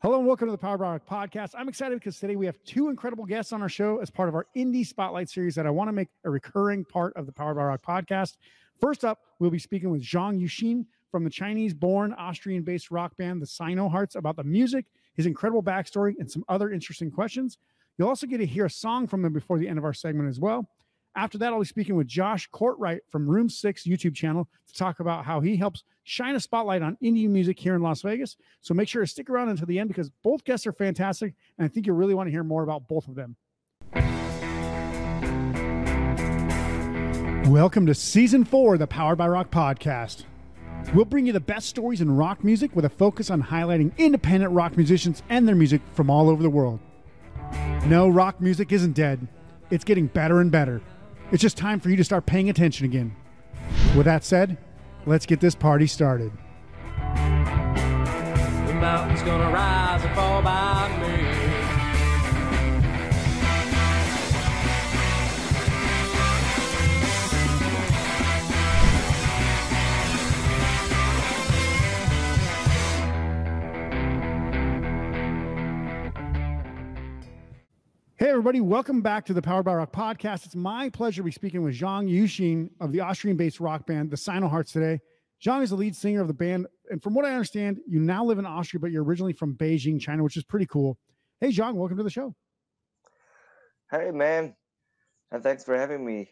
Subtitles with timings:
[0.00, 1.54] Hello and welcome to the Power Rock Podcast.
[1.58, 4.36] I'm excited because today we have two incredible guests on our show as part of
[4.36, 7.52] our Indie Spotlight series that I want to make a recurring part of the Power
[7.54, 8.36] Rock Podcast.
[8.80, 13.16] First up, we'll be speaking with Zhong Yuxin from the Chinese born Austrian based rock
[13.16, 14.84] band, the Sino Hearts, about the music,
[15.16, 17.58] his incredible backstory, and some other interesting questions.
[17.96, 20.28] You'll also get to hear a song from them before the end of our segment
[20.28, 20.70] as well.
[21.16, 25.00] After that, I'll be speaking with Josh Courtright from Room 6 YouTube channel to talk
[25.00, 28.36] about how he helps shine a spotlight on indie music here in Las Vegas.
[28.62, 31.34] So make sure to stick around until the end because both guests are fantastic.
[31.58, 33.36] And I think you really want to hear more about both of them.
[37.52, 40.24] Welcome to season four of the Powered by Rock podcast.
[40.94, 44.52] We'll bring you the best stories in rock music with a focus on highlighting independent
[44.52, 46.80] rock musicians and their music from all over the world.
[47.84, 49.28] No, rock music isn't dead,
[49.70, 50.80] it's getting better and better.
[51.32, 53.14] It's just time for you to start paying attention again.
[53.94, 54.56] With that said,
[55.08, 56.30] let's get this party started.
[58.66, 61.07] The mountain's gonna rise and fall by me.
[78.28, 80.44] Hey, everybody, welcome back to the Powered by Rock podcast.
[80.44, 84.10] It's my pleasure to be speaking with Zhong Yuxin of the Austrian based rock band,
[84.10, 85.00] the Sino Hearts, today.
[85.42, 86.66] Zhong is the lead singer of the band.
[86.90, 89.98] And from what I understand, you now live in Austria, but you're originally from Beijing,
[89.98, 90.98] China, which is pretty cool.
[91.40, 92.34] Hey, Zhong, welcome to the show.
[93.90, 94.54] Hey, man.
[95.32, 96.28] And thanks for having me.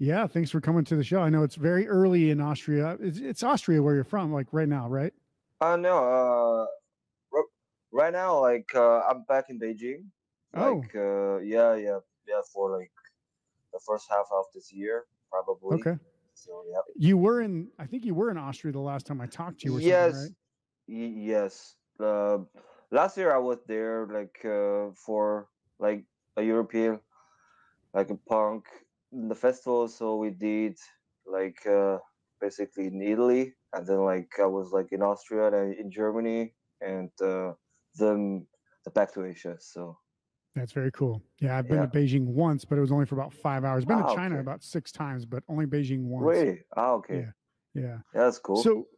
[0.00, 1.20] Yeah, thanks for coming to the show.
[1.20, 2.96] I know it's very early in Austria.
[2.98, 5.12] It's, it's Austria where you're from, like right now, right?
[5.60, 6.66] Uh, no,
[7.32, 7.40] uh,
[7.92, 10.06] right now, like, uh, I'm back in Beijing.
[10.54, 10.74] Oh.
[10.74, 12.92] Like, uh, yeah, yeah, yeah, for like
[13.72, 15.80] the first half of this year, probably.
[15.80, 15.98] Okay.
[16.34, 16.80] So, yeah.
[16.96, 19.66] You were in, I think you were in Austria the last time I talked to
[19.66, 19.76] you.
[19.76, 20.14] Or Yes.
[20.14, 20.30] Right?
[20.88, 21.76] Y- yes.
[21.98, 22.38] Uh,
[22.90, 25.48] last year I was there, like, uh, for
[25.78, 26.04] like
[26.36, 27.00] a European,
[27.92, 28.64] like a punk,
[29.12, 29.86] the festival.
[29.88, 30.78] So we did
[31.26, 31.98] like, uh,
[32.40, 37.10] basically in Italy, and then like I was like in Austria and in Germany, and
[37.22, 37.52] uh,
[37.96, 38.46] then
[38.94, 39.56] back to Asia.
[39.60, 39.98] So
[40.56, 41.22] That's very cool.
[41.40, 41.86] Yeah, I've been Yeah.
[41.86, 43.84] to Beijing once, but it was only for about five hours.
[43.84, 44.40] Been to Ah, China okay.
[44.40, 46.24] about six times, but only Beijing once.
[46.26, 47.32] really, ah, okay, Yeah.
[47.74, 47.98] yeah, Yeah.
[48.12, 48.56] that's cool.
[48.56, 48.88] So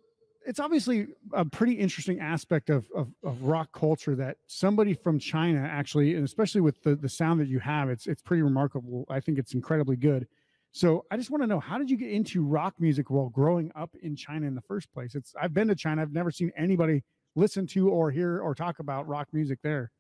[0.46, 5.60] it's obviously a pretty interesting aspect of, of, of rock culture that somebody from China
[5.60, 9.04] actually, and especially with the, the sound that you have, it's it's pretty remarkable.
[9.10, 10.26] I think it's incredibly good.
[10.74, 13.70] So I just want to know how did you get into rock music while growing
[13.74, 15.14] up in China in the first place?
[15.14, 16.00] It's I've been to China.
[16.00, 17.04] I've never seen anybody
[17.36, 19.92] listen to or hear or talk about rock music there.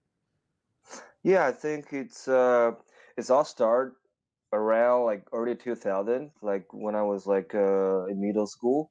[1.22, 2.72] Yeah, I think it's uh
[3.16, 3.94] it's all start
[4.52, 8.90] around like early 2000, like when I was like uh in middle school,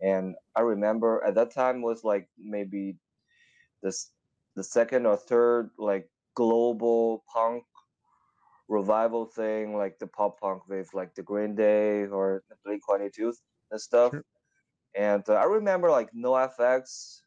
[0.00, 2.98] and I remember at that time was like maybe
[3.82, 4.12] this
[4.56, 7.64] the second or third like global punk
[8.68, 13.32] revival thing, like the pop punk with like the Green Day or the Blink 182
[13.70, 14.12] and stuff.
[14.12, 14.24] Sure.
[14.96, 17.20] And uh, I remember like NoFX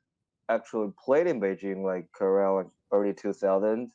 [0.49, 3.91] actually played in Beijing like around like early 2000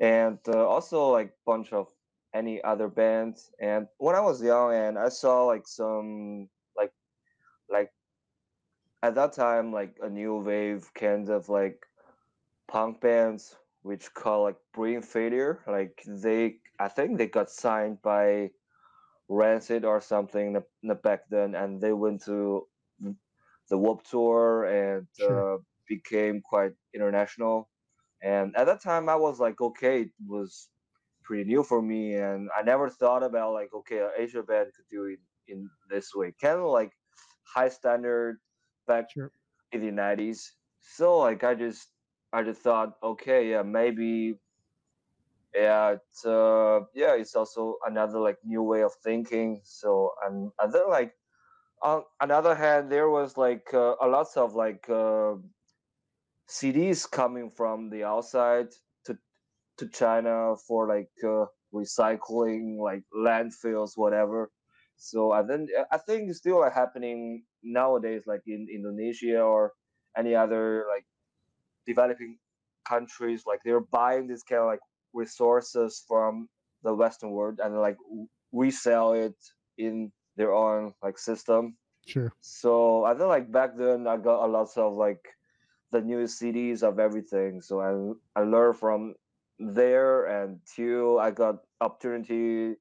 [0.00, 1.88] and uh, also like bunch of
[2.34, 6.92] any other bands and when i was young and i saw like some like
[7.68, 7.92] like
[9.02, 11.86] at that time like a new wave kind of like
[12.68, 18.50] punk bands which call like brain failure like they i think they got signed by
[19.28, 22.66] rancid or something the, the back then and they went to
[23.68, 25.48] the Warped tour and Sure.
[25.54, 27.68] uh, became quite international
[28.22, 30.70] and at that time i was like okay it was
[31.22, 34.86] pretty new for me and i never thought about like okay an asia band could
[34.90, 35.18] do it
[35.48, 36.32] in this way.
[36.40, 36.92] Kind of like
[37.44, 38.38] high standard
[38.86, 39.32] back Sure.
[39.72, 41.88] in the 90s so like i just
[42.32, 44.38] i just thought okay yeah maybe
[45.54, 49.60] yeah it's uh yeah it's also another like new way of thinking.
[49.64, 51.14] So and and then like
[51.82, 55.34] on another hand there was like uh, a lot of like uh,
[56.48, 58.68] CDs coming from the outside
[59.06, 59.18] to
[59.78, 64.50] to China for like uh, recycling, like landfills, whatever.
[64.96, 69.74] So I think I think it's still like happening nowadays, like in Indonesia or
[70.16, 71.06] any other like
[71.86, 72.38] developing
[72.86, 73.44] countries.
[73.46, 74.80] Like they're buying this kind of like
[75.12, 76.48] resources from
[76.82, 79.36] the Western world and like w- resell it
[79.76, 81.76] in their own like system.
[82.06, 82.32] Sure.
[82.40, 85.22] So I think like back then I got a lot of like
[85.90, 87.60] the new CDs of everything.
[87.60, 89.14] So I I learned from
[89.58, 92.76] there and till I got opportunity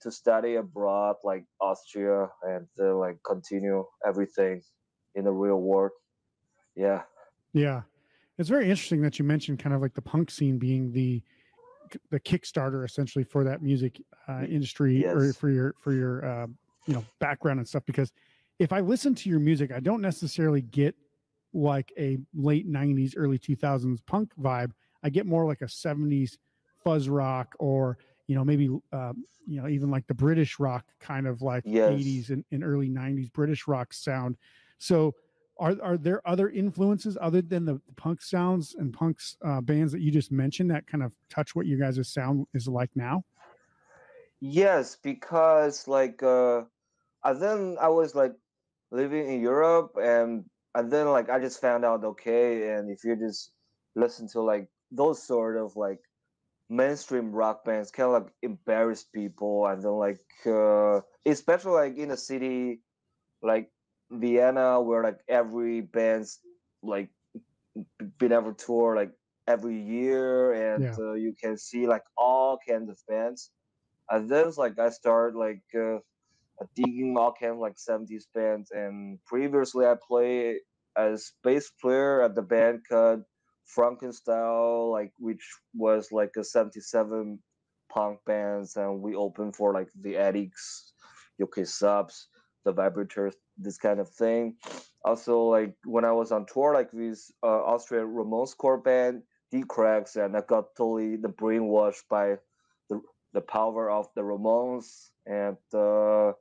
[0.00, 4.62] to study abroad like Austria and uh, like continue everything
[5.14, 5.92] in the real world.
[6.74, 7.02] Yeah.
[7.52, 7.82] Yeah.
[8.38, 11.22] it's very interesting that you mentioned kind of like the punk scene being the
[12.10, 16.46] the Kickstarter essentially for that music uh, industry or for your for your uh,
[16.86, 17.84] you know background and stuff.
[17.84, 18.12] Because
[18.58, 20.94] if I listen to your music, I don't necessarily get
[21.52, 24.72] like a late '90s, early 2000s punk vibe.
[25.02, 26.38] I get more like a '70s
[26.82, 31.26] fuzz rock or you know maybe um, you know even like the British rock kind
[31.26, 31.90] of like Yes.
[31.90, 34.36] 80s and, and early 90s British rock sound.
[34.78, 35.14] So
[35.58, 40.00] are are there other influences other than the punk sounds and punks uh, bands that
[40.00, 43.24] you just mentioned that kind of touch what you guys' sound is like now?
[44.40, 46.64] Yes, because like uh
[47.38, 48.34] then I was like
[48.90, 53.16] living in Europe and and then like I just found out okay and if you
[53.16, 53.52] just
[53.94, 56.00] listen to like those sort of like
[56.68, 62.10] mainstream rock bands kind of like embarrass people and then like uh especially like in
[62.10, 62.80] a city
[63.42, 63.70] like
[64.10, 66.40] Vienna where like every band's
[66.82, 67.10] like
[68.18, 69.12] been ever tour like
[69.46, 70.96] every year and Yeah.
[70.98, 73.50] uh, you can see like all kinds of bands
[74.10, 75.98] and then it's like I start like uh,
[76.74, 80.56] digging all kinds like 70s bands and previously I played
[80.96, 83.22] as bass player at the band called
[83.76, 85.42] Frankenstyle like which
[85.74, 87.38] was like a 77
[87.92, 90.92] punk bands and we opened for like the Adicts,
[91.42, 92.28] UK Subs,
[92.64, 94.56] the Vibrators, this kind of thing.
[95.04, 99.64] Also like when I was on tour like with uh, Austrian Ramones core band, Dee
[99.68, 102.36] Cracks and I got totally the brainwashed by
[103.32, 106.32] the power of the Ramones and uh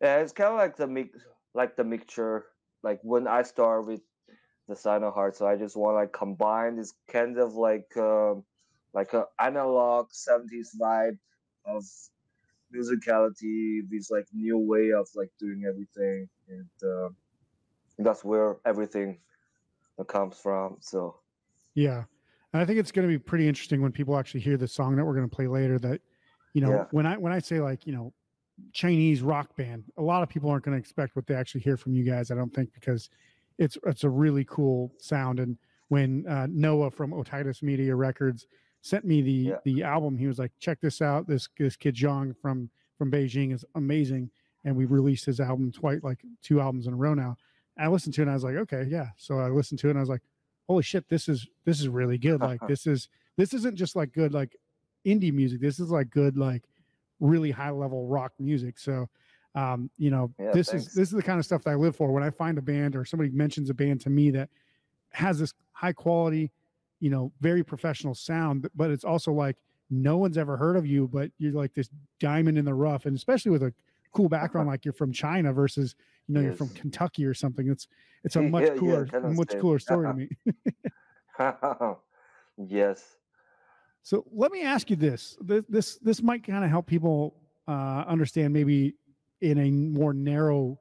[0.00, 1.18] yeah, it's kind of like the mix
[1.54, 2.46] like the mixture
[2.82, 4.00] like when I start with
[4.68, 8.44] the Sino Heart so I just want to like combine this kind of like um
[8.92, 11.18] like a analog 70s vibe
[11.66, 11.84] of
[12.74, 17.08] musicality this like new way of like doing everything and uh,
[17.98, 19.18] that's where everything
[20.08, 21.16] comes from so
[21.74, 22.04] Yeah.
[22.54, 24.94] And I think it's going to be pretty interesting when people actually hear the song
[24.96, 26.00] that we're going to play later that
[26.54, 26.84] you know Yeah.
[26.92, 28.14] when I when I say like, you know,
[28.72, 31.76] Chinese rock band, a lot of people aren't going to expect what they actually hear
[31.76, 33.10] from you guys, I don't think because
[33.58, 35.58] it's it's a really cool sound and
[35.88, 38.46] when uh, Noah from Otitis Media Records
[38.82, 39.56] sent me the Yeah.
[39.64, 41.26] the album, he was like, "Check this out.
[41.26, 44.30] This this kid Zhong from from Beijing is amazing."
[44.64, 47.36] And we released his album twice, like two albums in a row now.
[47.76, 49.90] I listened to it and I was like, "Okay, yeah." So I listened to it
[49.90, 50.22] and I was like,
[50.66, 52.40] holy shit this is this is really good.
[52.40, 54.56] Like this is this isn't just like good like
[55.06, 55.60] indie music.
[55.60, 56.64] This is like good like
[57.20, 58.78] really high level rock music.
[58.78, 59.08] So
[59.54, 60.86] um you know Yeah, this thanks.
[60.88, 62.10] is this is the kind of stuff that i live for.
[62.12, 64.48] When i find a band or somebody mentions a band to me that
[65.12, 66.50] has this high quality
[67.00, 69.56] you know very professional sound but it's also like
[69.90, 71.88] no one's ever heard of you but you're like this
[72.18, 73.72] diamond in the rough and especially with a
[74.12, 75.94] cool background like you're from china versus
[76.28, 77.86] you know you're from kentucky or something it's
[78.24, 80.28] it's a much yeah, cooler of much cooler story to me
[82.68, 83.16] yes
[84.02, 85.36] So let me ask you this.
[85.40, 87.34] This this, this might kind of help people
[87.66, 88.94] uh, understand maybe
[89.40, 90.78] in a more narrow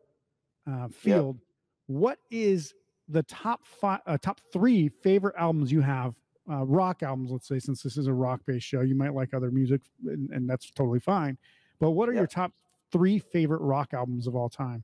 [0.70, 1.40] uh, field.
[1.88, 2.74] What is
[3.08, 6.16] the top five, uh, top three favorite albums you have?
[6.50, 9.50] Uh, rock albums, let's say, since this is a rock-based show, you might like other
[9.52, 11.38] music, and, and that's totally fine.
[11.80, 12.20] But what are Yeah.
[12.20, 12.52] your top
[12.92, 14.84] three favorite rock albums of all time?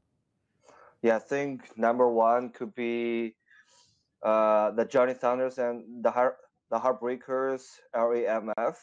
[1.01, 3.36] Yeah, I think number one could be
[4.24, 6.38] uh, the Johnny Thunders and the Heart
[6.69, 8.78] the Heartbreakers RAMF.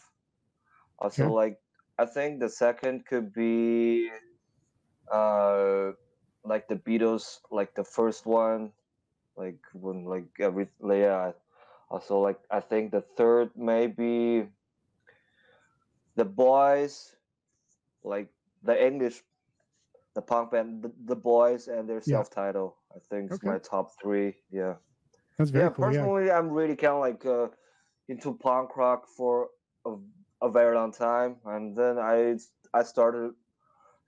[0.99, 1.31] Also, Yeah.
[1.31, 1.61] like
[1.99, 4.11] I think the second could be
[5.11, 5.93] uh,
[6.45, 8.73] like the Beatles, like the first one,
[9.37, 11.33] like when like every yeah.
[11.91, 14.49] Also, like I think the third maybe
[16.17, 17.17] the Boys,
[18.03, 18.29] like
[18.63, 19.23] the English,
[20.17, 22.25] the punk band, the, the Boys, and their Yeah.
[22.25, 22.79] self-title.
[22.97, 23.45] I think it's Okay.
[23.45, 24.37] my top three.
[24.51, 24.77] Yeah
[25.39, 25.91] That's very yeah, cool.
[25.93, 26.11] Yeah.
[26.11, 27.49] personally, I'm really kind of like uh,
[28.09, 29.51] into punk rock for
[29.87, 29.97] a,
[30.43, 32.37] a very long time, and then I
[32.75, 33.35] I started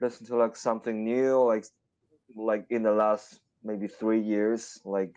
[0.00, 1.66] listening to like something new, like
[2.36, 5.16] like in the last maybe three years, like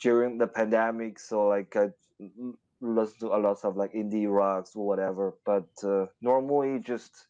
[0.00, 1.18] during the pandemic.
[1.18, 1.90] So like I
[2.80, 7.28] listen to a lot of like indie rocks or whatever, but uh, normally just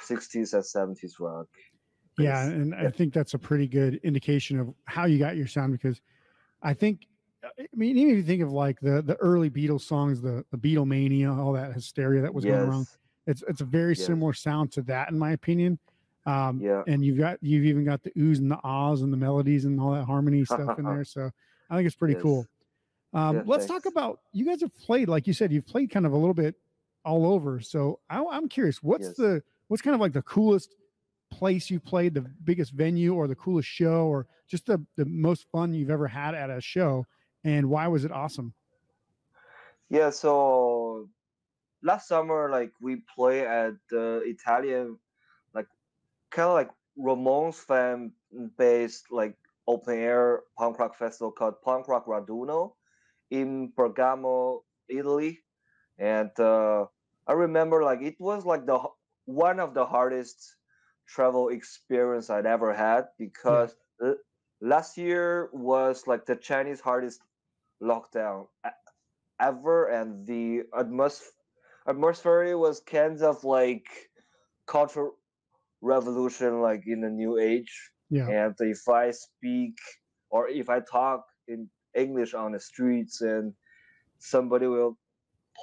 [0.00, 1.48] 60s and 70s rock.
[2.18, 2.48] Yeah, Yes.
[2.48, 6.00] and I think that's a pretty good indication of how you got your sound because
[6.62, 7.06] I think
[7.44, 10.58] I mean even if you think of like the the early Beatles songs, the the
[10.58, 12.88] Beatlemania, all that hysteria that was going around,
[13.26, 14.06] it's it's a very Yes.
[14.06, 15.78] similar sound to that in my opinion.
[16.26, 16.84] Um, Yeah.
[16.86, 19.80] and you've got you've even got the oohs and the ahs and the melodies and
[19.80, 21.04] all that harmony stuff in there.
[21.04, 21.30] So
[21.70, 22.22] I think it's pretty Yes.
[22.22, 22.48] cool.
[23.12, 26.06] Um, Yeah, let's talk about you guys have played, like you said, you've played kind
[26.06, 26.56] of a little bit
[27.04, 27.60] all over.
[27.60, 29.16] So I, I'm curious, what's Yes.
[29.16, 30.76] the what's kind of like the coolest
[31.30, 35.46] place you played, the biggest venue, or the coolest show, or just the the most
[35.52, 37.06] fun you've ever had at a show,
[37.44, 38.54] and why was it awesome?
[39.90, 41.08] Yeah, so
[41.82, 44.98] last summer, like we play at the Italian,
[45.54, 45.66] like
[46.30, 48.12] kind of like Ramones fan
[48.56, 52.72] based like open air punk rock festival called Punk Rock Raduno
[53.30, 55.40] in Bergamo, Italy,
[55.98, 56.86] and uh,
[57.26, 58.80] I remember like it was like the
[59.26, 60.56] one of the hardest
[61.08, 64.14] travel experience I'd ever had because uh,
[64.60, 67.20] last year was like the Chinese hardest
[67.82, 68.48] lockdown
[69.40, 71.30] ever, and the atmos-
[71.86, 73.86] atmosphere was kind of like
[74.66, 75.18] cultural
[75.80, 77.92] revolution, like in the new age.
[78.10, 78.32] Yeah.
[78.32, 79.78] And if I speak
[80.30, 83.54] or if I talk in English on the streets and
[84.18, 84.98] somebody will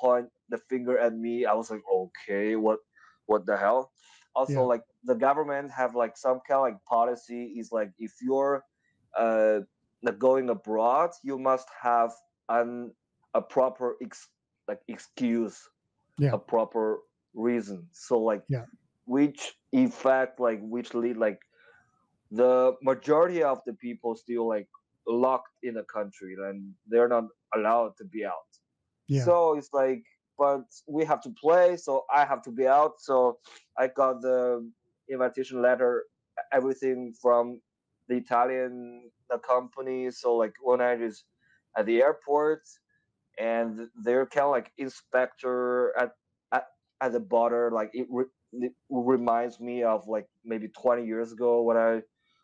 [0.01, 2.79] point the finger at me, I was like, okay, what
[3.25, 3.91] what the hell?
[4.35, 4.65] Also, Yeah.
[4.65, 8.63] like the government have like some kind of like policy is like if you're
[9.17, 9.59] uh
[10.19, 12.11] going abroad, you must have
[12.49, 12.91] an
[13.33, 14.27] a proper ex
[14.67, 15.69] like excuse,
[16.17, 16.33] Yeah.
[16.33, 16.99] a proper
[17.33, 17.87] reason.
[17.91, 18.65] So like Yeah.
[19.05, 21.39] which effect like which lead like
[22.31, 24.67] the majority of the people still like
[25.07, 28.49] locked in the country and they're not allowed to be out
[29.07, 29.23] Yeah.
[29.23, 30.03] so it's like
[30.37, 33.37] but we have to play so i have to be out so
[33.77, 34.67] i got the
[35.09, 36.03] invitation letter
[36.51, 37.61] everything from
[38.07, 40.11] the italian the company.
[40.11, 41.25] So like when i just
[41.77, 42.61] at the airport
[43.39, 46.11] and they're kind of like inspector at,
[46.53, 46.65] at
[47.01, 47.71] at the border.
[47.71, 52.01] Like it, re- it reminds me of like maybe 20 years ago when i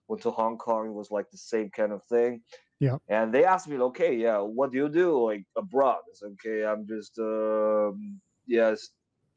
[0.08, 0.88] went to hong kong.
[0.88, 2.42] It was like the same kind of thing.
[2.80, 2.98] Yeah.
[3.10, 6.02] and they asked me okay yeah what do you do like abroad?
[6.10, 8.90] It's okay i'm just um yes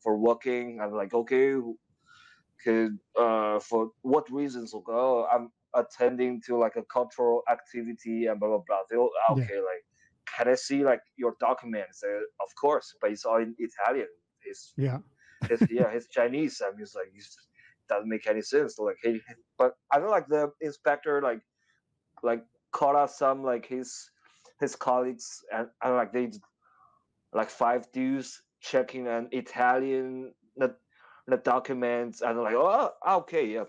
[0.02, 0.80] for working.
[0.82, 1.54] I'm like okay
[2.62, 8.38] could uh for what reasons like oh i'm attending to like a cultural activity and
[8.38, 8.78] blah blah blah.
[8.88, 9.44] They go, Yeah.
[9.44, 9.84] okay like
[10.36, 12.02] can i see like your documents?
[12.04, 14.08] Uh, of course but it's all in italian.
[14.44, 14.98] It's yeah.
[15.50, 16.62] it's yeah it's chinese.
[16.64, 17.24] I'm just like it
[17.88, 18.78] doesn't make any sense.
[18.78, 19.20] Like hey
[19.58, 21.40] but i don't like the inspector like
[22.22, 24.10] like caught out some like his
[24.60, 26.30] his colleagues and, and like they
[27.32, 30.32] like five dudes checking an italian
[31.26, 33.64] the, documents and like oh okay yeah.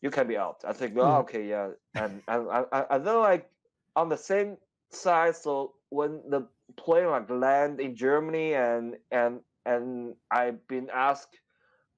[0.00, 0.64] You can be out.
[0.66, 1.70] I think oh, okay yeah.
[1.94, 3.48] And and, and and then like
[3.94, 4.56] on the same
[4.90, 6.46] side so when the
[6.76, 11.38] plane like land in germany and and and i've been asked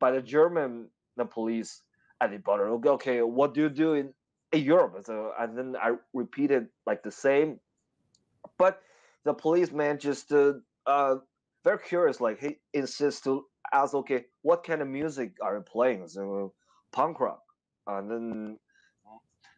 [0.01, 1.83] by the german the police
[2.21, 4.13] at the border okay, okay what do you do in,
[4.53, 4.97] in europe?
[5.05, 7.59] So and then i repeated like the same.
[8.59, 8.81] But
[9.25, 10.55] the policeman just uh,
[10.87, 11.17] uh
[11.65, 16.09] very curious like he insists to ask okay what kind of music are you playing?
[16.09, 16.54] So
[16.92, 17.42] punk rock.
[17.87, 18.59] And then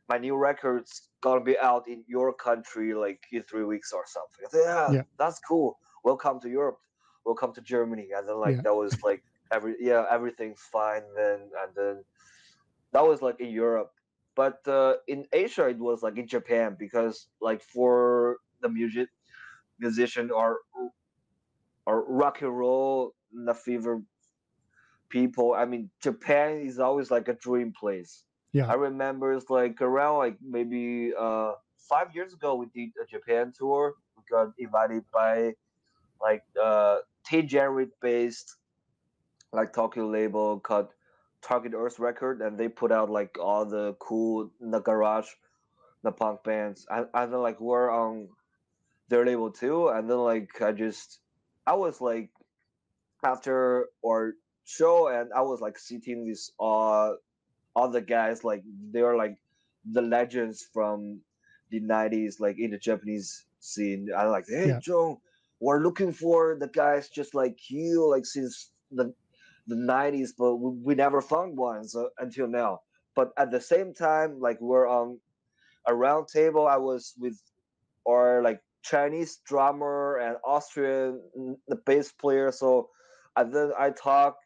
[0.08, 4.46] my new record's gonna be out in your country like in three weeks or something.
[4.46, 5.02] I said, yeah, Yeah.
[5.18, 5.78] that's cool.
[6.04, 6.78] Welcome to europe.
[7.25, 8.08] Welcome to germany.
[8.16, 8.62] And then like Yeah.
[8.62, 11.50] that was like every yeah everything's fine then.
[11.62, 12.04] And then
[12.92, 13.92] that was like in europe.
[14.36, 19.08] But uh, in asia it was like in japan because like for the music
[19.78, 20.58] musician or
[21.86, 24.02] or rock and roll the fever
[25.09, 25.54] people.
[25.54, 28.25] I mean japan is always like a dream place.
[28.52, 28.71] Yeah.
[28.71, 33.52] i remember it's like around like maybe uh five years ago we did a japan
[33.56, 33.95] tour.
[34.16, 35.54] We got invited by
[36.21, 37.49] like uh t
[38.00, 38.56] based
[39.52, 40.88] like tokyo label called
[41.42, 45.28] target earth record and they put out like all the cool the garage
[46.02, 46.87] the punk bands.
[46.88, 48.28] And, and then like we're on
[49.09, 51.21] their label too and then like i just
[51.66, 52.30] i was like
[53.25, 57.12] after our show and i was like sitting with uh
[57.75, 59.37] all the guys like they're like
[59.85, 61.20] the legends from
[61.70, 64.08] the 90s like in the japanese scene.
[64.16, 64.80] I'm like hey Yeah.
[64.80, 65.20] joe
[65.61, 69.14] we're looking for the guys just like you like since the
[69.66, 72.80] the 90s but we, we never found one so until now.
[73.14, 75.20] But at the same time like we're on
[75.87, 76.66] a round table.
[76.66, 77.40] I was with
[78.04, 82.88] or like chinese drummer and austrian mm, the bass player so
[83.37, 84.37] and then i talk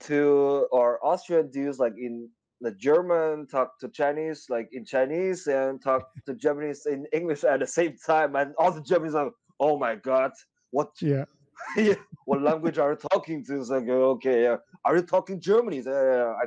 [0.00, 2.28] to or austrian dudes like in
[2.60, 7.60] the german talk to chinese like in chinese and talk to japanese in english at
[7.60, 10.32] the same time and all the japanese are oh my god
[10.70, 11.24] what Yeah.
[11.76, 11.94] yeah,
[12.26, 13.58] what language are you talking to?
[13.58, 14.56] It's like, okay, yeah.
[14.84, 15.82] Are you talking German?
[15.82, 16.44] So, yeah, I,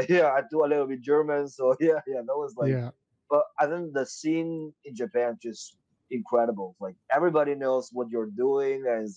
[0.00, 1.48] I- yeah, I do a little bit German.
[1.48, 2.90] So yeah, yeah, that was like, yeah.
[3.30, 5.76] but I think the scene in Japan just
[6.10, 6.76] incredible.
[6.80, 9.08] Like everybody knows what you're doing, and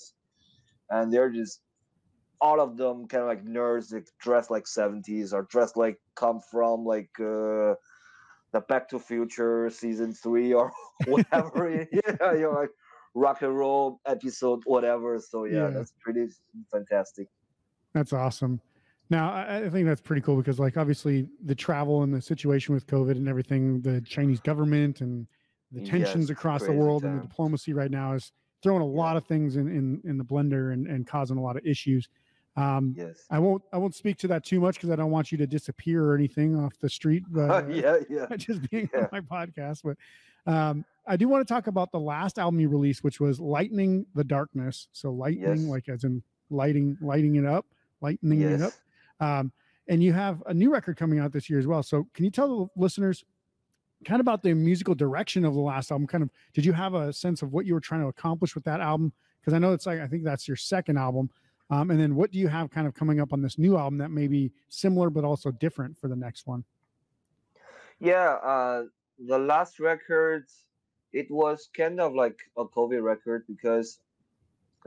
[0.92, 1.62] and they're just
[2.40, 6.40] all of them kind of like nerds, like dressed like 70s or dressed like come
[6.52, 7.76] from like uh
[8.54, 10.72] the Back to Future season three or
[11.08, 11.88] whatever.
[11.92, 12.72] yeah, you're like
[13.16, 15.20] rock and roll episode, whatever.
[15.20, 15.70] So yeah, Yeah.
[15.72, 16.28] that's pretty
[16.72, 17.28] fantastic.
[17.94, 18.62] That's awesome.
[19.10, 22.74] Now, I, I think that's pretty cool because, like, obviously, the travel and the situation
[22.74, 25.28] with COVID and everything, the Chinese government and
[25.74, 28.32] the tensions Yes, across the world and the diplomacy right now is
[28.62, 31.58] throwing a lot of things in in, in the blender and, and causing a lot
[31.58, 32.08] of issues.
[32.58, 33.26] Um, Yes.
[33.30, 35.48] I won't I won't speak to that too much because I don't want you to
[35.48, 37.24] disappear or anything off the street.
[37.32, 38.26] But yeah, yeah.
[38.38, 39.02] just being Yeah.
[39.02, 39.84] on my podcast.
[39.84, 39.98] But
[40.52, 44.06] um, I do want to talk about the last album you released, which was "Lightning
[44.16, 45.68] the Darkness." So lightning, Yes.
[45.70, 47.66] like as in lighting, lighting it up,
[48.02, 48.74] lightening it up.
[48.74, 48.82] Yes.
[49.20, 49.52] Um,
[49.88, 51.84] and you have a new record coming out this year as well.
[51.84, 53.24] So can you tell the listeners
[54.06, 56.08] kind of about the musical direction of the last album?
[56.08, 58.64] Kind of, did you have a sense of what you were trying to accomplish with
[58.66, 59.14] that album?
[59.40, 61.30] Because I know it's like I think that's your second album.
[61.70, 63.98] Um, and then what do you have kind of coming up on this new album
[64.00, 66.66] that may be similar but also different for the next one?
[68.00, 68.84] Yeah, uh,
[69.28, 70.48] the last record,
[71.14, 74.00] it was kind of like a COVID record because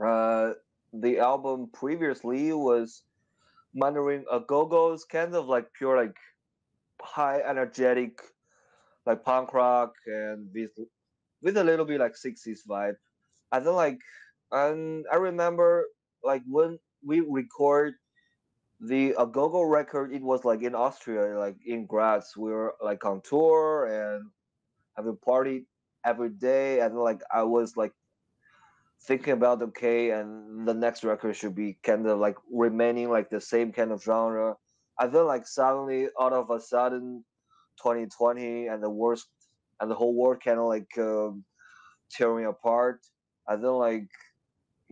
[0.03, 0.51] uh,
[0.93, 3.03] the album previously was
[3.73, 6.15] Mandarin a Go Go's kind of like pure like
[7.01, 8.21] high energetic,
[9.05, 10.71] like punk rock and with
[11.41, 12.95] with a little bit like 60s vibe.
[13.51, 13.99] I don't like,
[14.51, 15.85] and I remember
[16.23, 17.93] like when we record
[18.81, 22.33] the Agogo record, it was like in Austria, like in Graz.
[22.35, 24.29] We were like on tour and
[24.97, 25.67] having party
[26.03, 27.93] every day, and like I was like
[29.03, 33.41] thinking about okay, and the next record should be kind of like remaining like the
[33.41, 34.55] same kind of genre.
[34.99, 37.23] I feel like suddenly, out of a sudden,
[37.81, 39.29] 2020 and the worst
[39.79, 41.45] and the whole world kind of like um,
[42.09, 43.05] tearing apart.
[43.47, 44.09] I feel like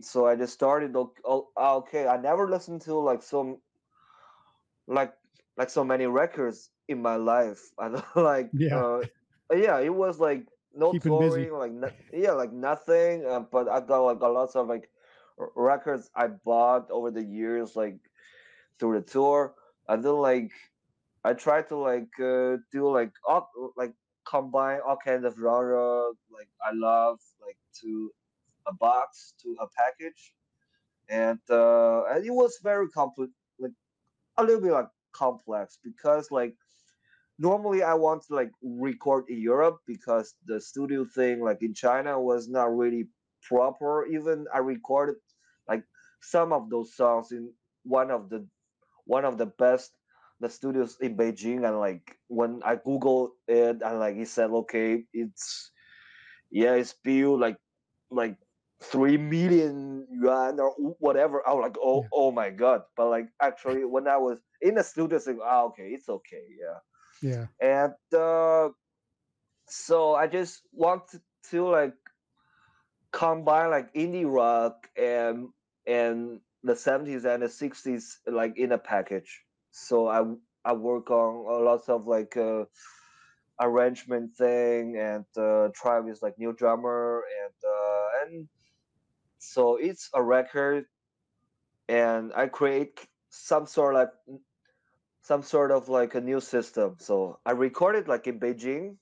[0.00, 0.96] so I just started.
[0.96, 3.60] o- o- Okay, I never listened to like some
[4.86, 5.14] like
[5.56, 7.72] like so many records in my life.
[7.78, 8.70] I don't like Yeah.
[8.70, 9.02] uh,
[9.52, 11.48] yeah, it was like no Keeping busy.
[11.48, 13.24] touring, like no, yeah, like nothing.
[13.24, 14.90] Uh, but I got like a lot of like
[15.56, 18.00] records I bought over the years, like
[18.78, 19.54] through the tour.
[19.88, 20.52] I then like
[21.24, 23.94] I try to like uh, do like all like
[24.26, 28.10] combine all kinds of genre like I love like to
[28.66, 30.34] a box to a package,
[31.08, 33.72] and uh, and it was very complex, like
[34.38, 36.56] a little bit like complex because like
[37.38, 42.20] normally I want to like record in Europe because the studio thing like in China
[42.20, 43.08] was not really
[43.42, 44.06] proper.
[44.06, 45.16] Even I recorded
[45.68, 45.84] like
[46.20, 47.52] some of those songs in
[47.84, 48.46] one of the
[49.06, 49.92] one of the best
[50.44, 55.04] the studios in Beijing and like when I Googled it and like he said okay
[55.14, 55.72] it's
[56.50, 57.58] yeah it's built like
[58.10, 58.36] like
[58.82, 61.42] three million yuan or whatever.
[61.48, 62.08] I was like oh Yeah.
[62.12, 62.82] oh my god.
[62.96, 66.78] But like actually when I was in the studio saying ah okay it's okay yeah
[67.22, 67.46] Yeah.
[67.60, 68.70] and uh,
[69.68, 71.94] so I just want to, to like
[73.12, 75.50] combine like indie rock and
[75.86, 79.43] and the 70s and the 60s like in a package.
[79.74, 80.22] So I
[80.64, 82.64] I work on a lot of like uh,
[83.60, 88.48] arrangement thing and uh, try with like new drummer and uh, and
[89.38, 90.86] so it's a record
[91.88, 94.40] and I create some sort of like
[95.22, 96.96] some sort of like a new system.
[97.00, 98.96] So I recorded like in Beijing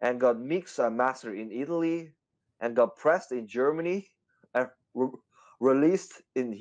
[0.00, 2.12] and got mixed and mastered in Italy
[2.60, 4.08] and got pressed in Germany
[4.54, 5.18] and re-
[5.60, 6.58] released in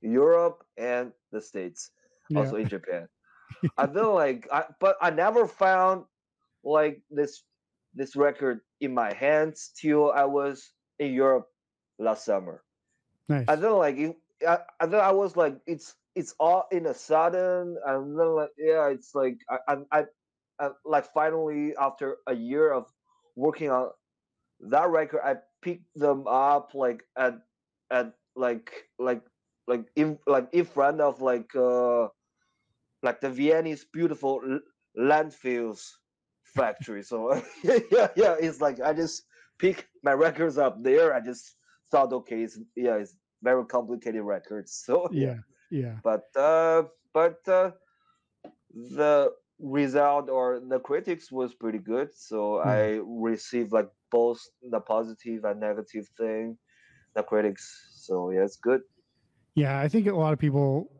[0.00, 1.90] Europe and the States,
[2.30, 2.38] Yeah.
[2.40, 3.08] also in Japan.
[3.78, 6.04] I feel like I but I never found
[6.64, 7.42] like this
[7.94, 11.48] this record in my hands till I was in Europe
[11.98, 12.62] last summer.
[13.28, 13.44] Nice.
[13.48, 16.94] I feel like it, I, I feel I was like it's it's all in a
[16.94, 20.04] sudden and then like yeah it's like I I, I,
[20.60, 22.86] I like finally after a year of
[23.36, 23.90] working on
[24.70, 27.38] that record I picked them up like at
[27.90, 29.22] at like like
[29.66, 32.08] like in like in front of like uh
[33.02, 34.60] like the Viennese beautiful l-
[34.98, 35.90] landfills
[36.44, 39.24] factory so yeah yeah it's like I just
[39.58, 41.56] pick my records up there I just
[41.90, 45.36] thought okay it's yeah it's very complicated records so yeah.
[45.70, 45.98] Yeah.
[46.02, 47.72] but uh but uh
[48.70, 52.70] the result or the critics was pretty good so Yeah.
[52.70, 56.58] i received like both the positive and negative thing
[57.14, 58.82] the critics so yeah it's good
[59.54, 60.90] Yeah, I think a lot of people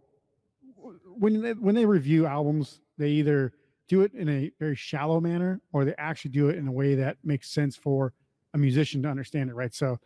[1.17, 3.53] when they, when they review albums, they either
[3.89, 6.95] do it in a very shallow manner or they actually do it in a way
[6.95, 8.13] that makes sense for
[8.55, 9.75] a musician to understand it, right?
[9.75, 9.99] So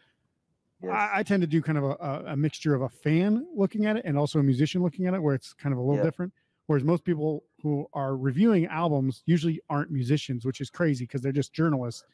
[0.82, 3.86] yes I, I tend to do kind of a, a, mixture of a fan looking
[3.86, 5.96] at it and also a musician looking at it, where it's kind of a little
[5.96, 6.02] Yeah.
[6.02, 6.32] different.
[6.66, 11.32] Whereas most people who are reviewing albums usually aren't musicians, which is crazy because they're
[11.32, 12.04] just journalists.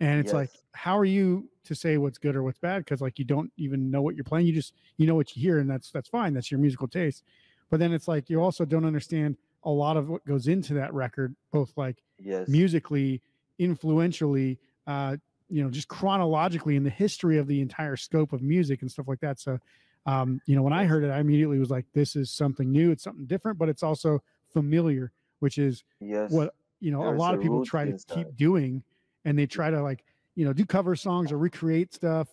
[0.00, 2.84] And it's like, how are you to say what's good or what's bad?
[2.84, 4.46] Because like you don't even know what you're playing.
[4.46, 6.34] You just you know what you hear, and that's that's fine.
[6.34, 7.24] That's your musical taste.
[7.70, 10.92] But then it's like you also don't understand a lot of what goes into that
[10.92, 12.48] record, both like Yes.
[12.48, 13.22] musically,
[13.58, 15.16] influentially, uh,
[15.48, 19.08] you know, just chronologically in the history of the entire scope of music and stuff
[19.08, 19.38] like that.
[19.40, 19.58] So,
[20.06, 22.90] um, you know, when I heard it, I immediately was like, this is something new.
[22.90, 26.46] It's something different, but it's also familiar, which is Yes.
[26.46, 28.06] what you know a lot of people try to inside.
[28.06, 28.82] keep doing
[29.24, 32.28] and they try to like you know do cover songs or recreate stuff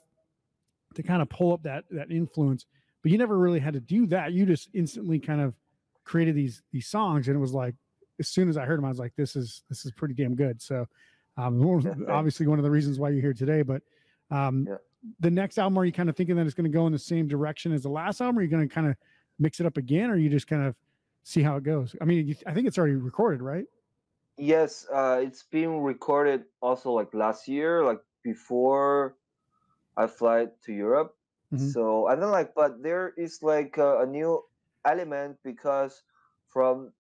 [0.95, 2.65] to kind of pull up that that influence
[3.01, 5.54] but you never really had to do that you just instantly kind of
[6.04, 7.75] created these these songs and it was like
[8.19, 10.36] as soon as i heard them i was like this is this is pretty damn
[10.36, 10.86] good so
[11.38, 12.10] um one of- Yeah, thanks.
[12.10, 13.82] obviously one of the reasons why you're here today but
[14.32, 14.77] um Yeah.
[15.19, 16.99] the next album are you kind of thinking that it's going to go in the
[16.99, 18.95] same direction as the last album or are you going to kind of
[19.39, 20.75] mix it up again or you just kind of
[21.23, 23.65] see how it goes i mean you, i think it's already recorded right
[24.37, 29.17] Yes, uh, it's been recorded also like last year, like before
[29.97, 31.15] I fly to Europe.
[31.51, 31.73] Mhm.
[31.73, 34.43] So don't like, but there is like a, a new
[34.85, 36.03] element because
[36.47, 36.93] from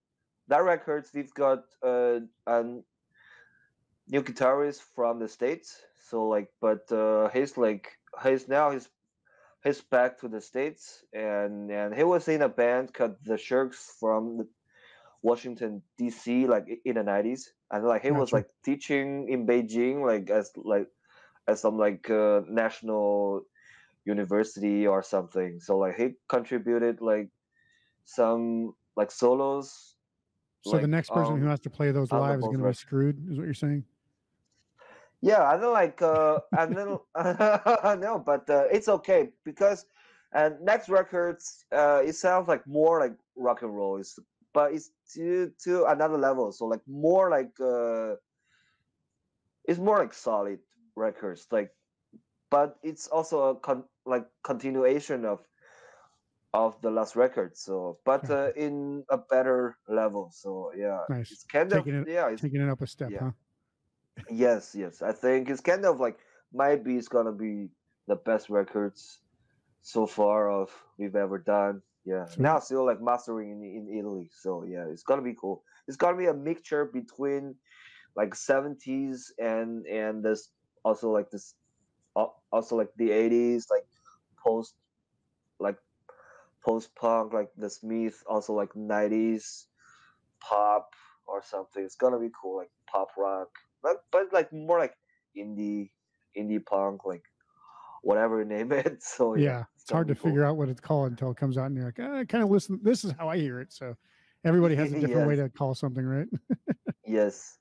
[0.47, 2.63] that records we've got uh, a
[4.07, 5.85] new guitarist from the states.
[5.95, 8.89] So like, but uh, he's like he's now he's
[9.63, 13.95] he's back to the states and and he was in a band called the Shirks
[13.99, 14.47] from the
[15.21, 16.47] Washington D.C.
[16.47, 20.87] like in the nineties, and like he was like teaching in Beijing, like as like
[21.47, 23.43] as some like uh, national
[24.05, 25.59] university or something.
[25.59, 27.29] So like he contributed like
[28.05, 29.95] some like solos.
[30.63, 32.73] So the next person who um, has to play those live is going to be
[32.73, 33.83] screwed, is what you're saying?
[35.21, 36.97] Yeah, and then like uh and then
[37.99, 39.85] no, but uh, it's okay because
[40.33, 44.17] and next records uh it sounds like more like rock and roll is
[44.53, 46.51] but it's to to another level.
[46.51, 48.15] So like more like uh
[49.65, 50.59] it's more like solid
[50.95, 51.71] records like
[52.49, 55.39] but it's also a con- like continuation of
[56.53, 61.31] of the last record so but uh, in a better level so yeah Nice.
[61.31, 63.31] it's kind Taking of it- yeah it's Taking it up a step, yeah.
[63.31, 63.31] huh?
[64.29, 65.01] Yes, yes.
[65.01, 66.19] I think it's kind of like
[66.51, 67.69] maybe it's gonna be
[68.07, 69.21] the best records
[69.81, 71.81] so far of we've ever done.
[72.05, 72.25] Yeah.
[72.37, 74.29] Now still like mastering in, in Italy.
[74.33, 75.63] So yeah, it's gonna be cool.
[75.87, 77.55] It's gonna be a mixture between
[78.15, 80.49] like seventies and and this
[80.83, 81.55] also like this
[82.17, 83.85] al- also like the eighties, like
[84.43, 84.75] post
[85.59, 85.77] like
[86.63, 89.67] post punk, like the Smith, also like nineties
[90.41, 90.89] pop
[91.27, 91.83] or something.
[91.83, 93.49] It's gonna be cool, like pop rock,
[93.83, 94.95] but but like more like
[95.37, 95.91] indie,
[96.37, 97.23] indie punk, like
[98.01, 98.97] whatever you name it.
[99.01, 101.65] So yeah, yeah, it's hard to figure out what it's called until it comes out,
[101.67, 102.79] and you're like, I kind of listen.
[102.83, 103.71] This is how I hear it.
[103.71, 103.95] So
[104.43, 106.27] everybody has a different way to call something, right?
[107.03, 107.57] Yes.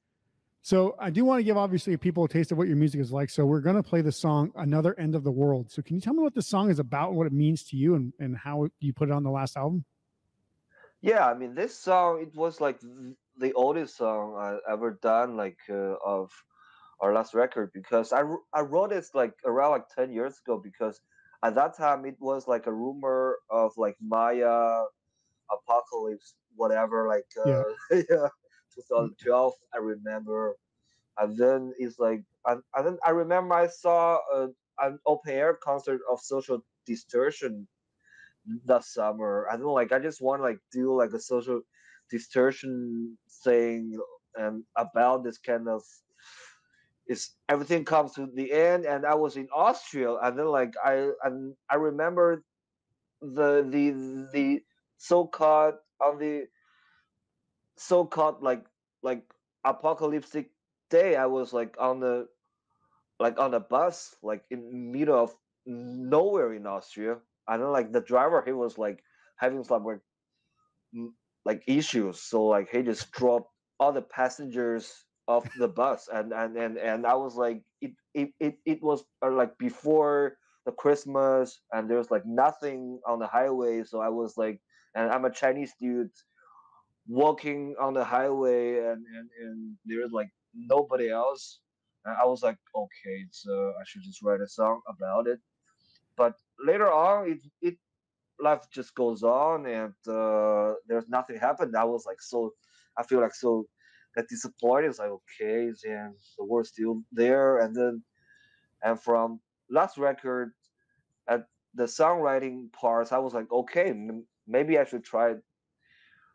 [0.63, 3.11] So I do want to give obviously people a taste of what your music is
[3.11, 3.31] like.
[3.31, 6.13] So we're gonna play the song "Another End of the World." So can you tell
[6.13, 8.93] me what the song is about, what it means to you, and and how you
[8.93, 9.85] put it on the last album?
[11.01, 12.79] Yeah, I mean this song it was like
[13.39, 16.31] the oldest song I ever done like uh, of
[17.01, 18.23] our last record because I,
[18.55, 21.01] I wrote it like around like 10 years ago because
[21.43, 24.85] at that time it was like a rumor of like Maya
[25.51, 27.63] apocalypse whatever like uh,
[28.11, 28.29] yeah.
[28.95, 29.09] Hmm.
[29.19, 30.57] 2012 I remember
[31.19, 34.49] and then it's like and, and then I remember I saw a,
[34.81, 37.67] an open air concert of Social Distortion
[38.67, 39.47] that summer.
[39.51, 41.63] I don't know, like I just want to like do like a social
[42.11, 43.99] distortion thing
[44.35, 45.83] and about this kind of
[47.11, 51.11] is everything comes to the end and I was in Austria and then like I
[51.25, 52.45] and I remember
[53.21, 54.61] the the the
[54.99, 56.47] so called on the
[57.77, 58.65] so called like
[59.03, 59.25] like
[59.65, 60.51] apocalyptic
[60.91, 62.29] day I was like on the
[63.19, 65.35] like on a bus like in middle of
[65.67, 67.19] nowhere in Austria
[67.49, 69.03] and then like the driver he was like
[69.37, 70.01] having some like
[71.45, 76.57] like issues so like he just dropped all the passengers off the bus and and
[76.57, 81.61] and, and i was like it it it, it was uh, like before the christmas
[81.73, 84.61] and there was like nothing on the highway so i was like
[84.97, 86.11] and i'm a chinese dude
[87.09, 91.61] walking on the highway and and, and there's like nobody else.
[92.05, 95.41] And i was like okay so i should just write a song about it.
[96.17, 97.77] But later on it it
[98.41, 101.77] life just goes on and uh, there's nothing happened.
[101.77, 102.53] I was like so
[102.99, 103.67] i feel like so
[104.17, 108.03] like disappointed it's like okay and the world's still there and then
[108.83, 110.53] and from last record
[111.29, 113.95] at the songwriting parts i was like okay
[114.47, 115.35] maybe i should try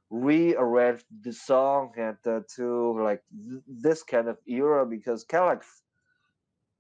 [0.10, 5.50] rearrange the song and uh, to like th- this kind of era because kind of
[5.58, 5.64] like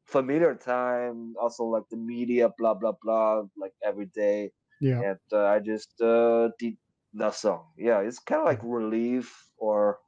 [0.05, 1.35] familiar time.
[1.39, 4.51] Also like the media, blah blah blah, like every day.
[4.81, 5.01] Yeah.
[5.01, 6.77] And uh, I just uh, did
[7.13, 7.71] that song.
[7.77, 9.99] Yeah, it's kind of like relief or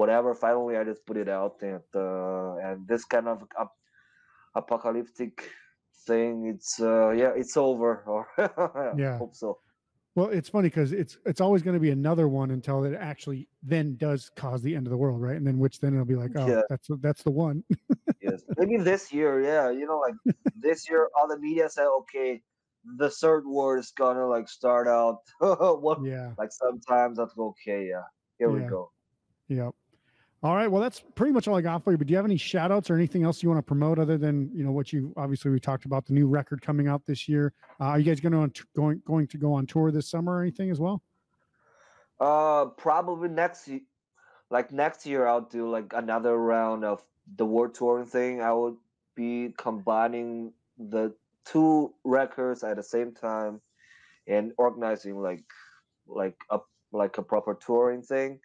[0.00, 0.34] whatever.
[0.34, 3.78] Finally, I just put it out, and uh, and this kind of ap-
[4.54, 5.34] apocalyptic
[6.06, 6.46] thing.
[6.52, 7.90] It's uh, yeah, it's over.
[8.06, 8.22] Or
[8.98, 9.18] Yeah.
[9.18, 9.58] hope so.
[10.16, 13.46] Well, it's funny because it's it's always going to be another one until it actually
[13.62, 15.36] then does cause the end of the world, right?
[15.36, 16.62] And then which then it'll be like, oh, Yeah.
[16.70, 17.62] that's that's the one.
[18.22, 20.18] yes maybe this year yeah you know like
[20.54, 22.42] this year all the media said okay
[22.98, 25.20] the third war is gonna like start out
[25.86, 26.32] what yeah.
[26.36, 28.04] like sometimes that's okay yeah
[28.38, 28.92] here we go
[29.50, 29.74] Yep.
[30.42, 30.70] All right.
[30.70, 31.98] Well, that's pretty much all I got for you.
[31.98, 34.16] But do you have any shout outs or anything else you want to promote other
[34.16, 37.28] than, you know, what you obviously we talked about the new record coming out this
[37.28, 37.52] year.
[37.78, 40.40] Uh, are you guys going to going going to go on tour this summer or
[40.40, 41.02] anything as well?
[42.20, 43.68] uh probably next
[44.50, 47.02] like next year i'll do like another round of
[47.36, 48.76] the world touring thing i would
[49.16, 51.12] be combining the
[51.44, 53.60] two records at the same time
[54.26, 55.42] and organizing like
[56.06, 56.58] like a
[56.92, 58.38] like a proper touring thing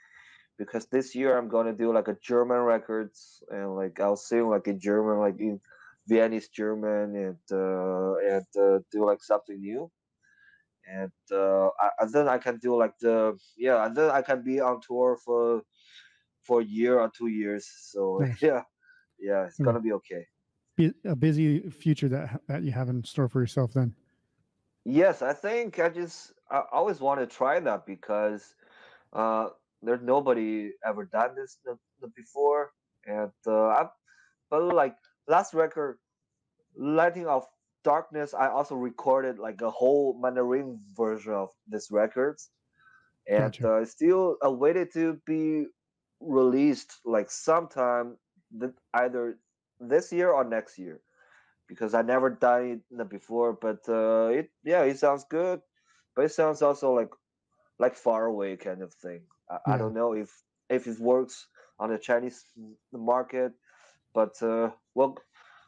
[0.57, 4.67] because this year i'm gonna do like a german records and like i'll sing like
[4.67, 5.59] in german like in
[6.07, 9.91] viennese german and uh and uh, do like something new
[10.87, 14.43] and uh I, and then i can do like the yeah and then i can
[14.43, 15.63] be on tour for
[16.43, 18.41] for a year or two years so Nice.
[18.41, 18.63] yeah
[19.19, 19.65] yeah it's Yeah.
[19.65, 20.25] gonna be okay
[20.75, 23.95] Be a busy future that that you have in store for yourself then.
[24.85, 28.55] Yes, I think I just I always want to try that because
[29.13, 29.49] uh,
[29.85, 32.71] there's nobody ever done this th- th- before,
[33.05, 33.85] and uh, I,
[34.49, 34.95] but like
[35.27, 35.99] last record,
[36.75, 37.45] Lighting of
[37.83, 42.51] Darkness, I also recorded like a whole Mandarin version of this records,
[43.27, 43.65] and Gotcha.
[43.65, 45.65] uh, still awaited to be
[46.19, 48.17] released like sometime
[48.59, 49.39] th- either
[49.79, 51.01] this year or next year
[51.67, 53.53] because I never done it before.
[53.53, 55.61] But uh, it yeah, it sounds good,
[56.15, 57.11] but it sounds also like
[57.79, 59.23] like far away kind of thing.
[59.49, 60.31] I, I don't know if
[60.69, 61.47] if it works
[61.79, 62.45] on the Chinese
[62.91, 63.53] market,
[64.13, 65.17] but uh, well,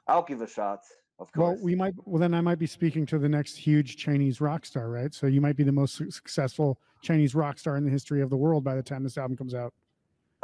[0.07, 0.81] I'll give a shot.
[1.19, 1.57] Of course.
[1.57, 1.93] Well, we might.
[2.05, 5.13] Well, then I might be speaking to the next huge Chinese rock star, right?
[5.13, 8.37] So you might be the most successful Chinese rock star in the history of the
[8.37, 9.73] world by the time this album comes out.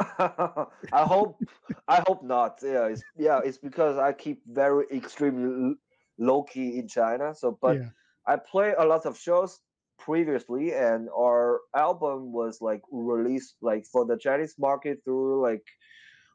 [0.18, 1.40] I hope
[1.86, 2.58] I hope not.
[2.62, 5.76] Yeah, it's yeah, it's because I keep very extremely
[6.18, 7.34] low key in China.
[7.34, 7.88] So, but yeah,
[8.26, 9.60] I play a lot of shows
[9.98, 15.64] previously, and our album was like released like for the Chinese market through like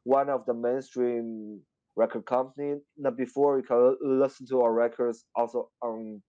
[0.03, 1.61] one of the mainstream
[1.95, 2.79] record company.
[2.97, 6.21] Now, before you can listen to our records also on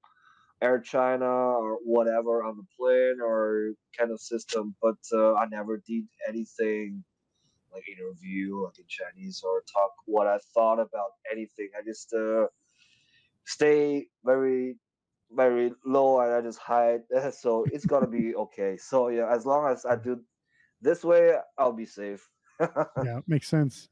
[0.63, 5.83] Air China or whatever on the plane or kind of system, but uh, I never
[5.87, 7.03] did anything
[7.73, 11.71] like interview like in Chinese or talk what I thought about anything.
[11.79, 12.47] I just uh,
[13.47, 14.77] stay very
[15.33, 17.03] very low and I just hide.
[17.33, 18.77] so it's gonna be okay.
[18.77, 20.21] So yeah, as long as I do
[20.81, 22.29] this way, I'll be safe.
[23.05, 23.89] yeah, makes sense.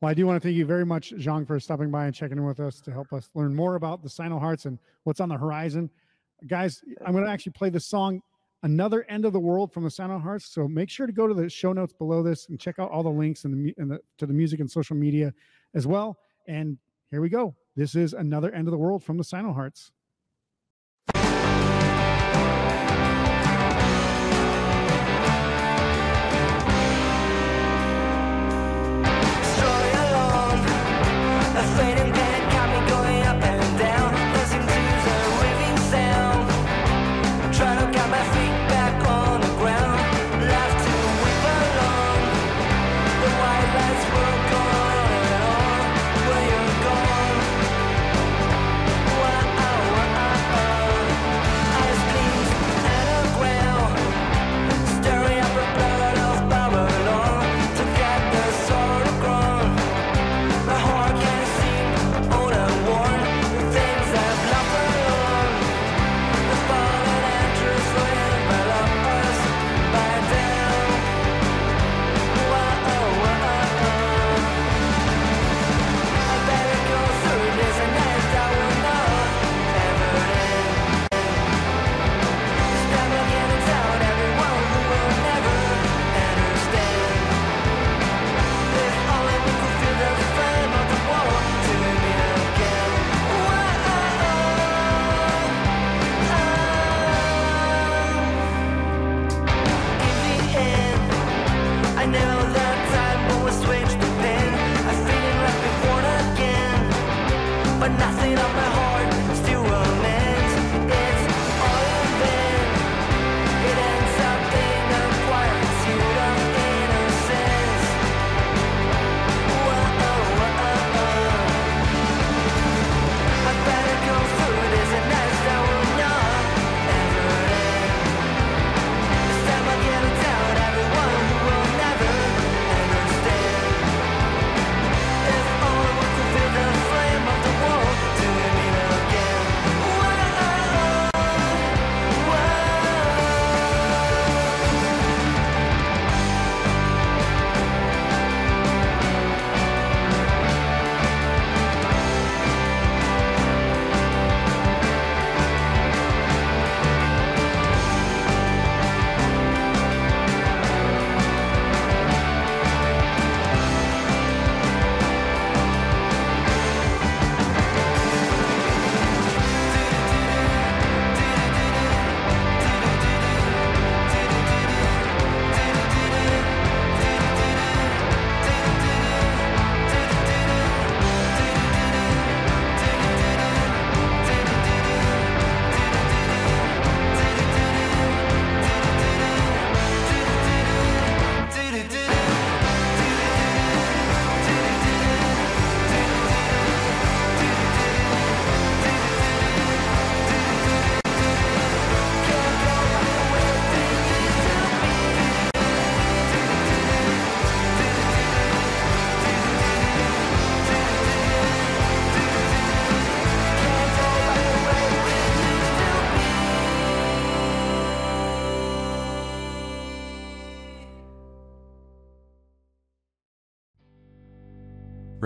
[0.00, 2.36] Well, I do want to thank you very much, Zhong, for stopping by and checking
[2.36, 5.30] in with us to help us learn more about the Sino Hearts and what's on
[5.30, 5.88] the horizon.
[6.46, 8.20] Guys, I'm going to actually play the song
[8.62, 10.46] "Another End of the World" from the Sino Hearts.
[10.52, 13.02] So make sure to go to the show notes below this and check out all
[13.02, 15.32] the links and the, and the to the music and social media
[15.74, 16.18] as well.
[16.46, 16.76] And
[17.10, 17.54] here we go.
[17.74, 19.92] This is "Another End of the World" from the Sino Hearts.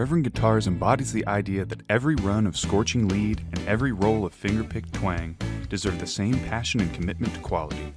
[0.00, 4.34] Reverend Guitars embodies the idea that every run of scorching lead and every roll of
[4.34, 5.36] fingerpicked twang
[5.68, 7.92] deserve the same passion and commitment to quality.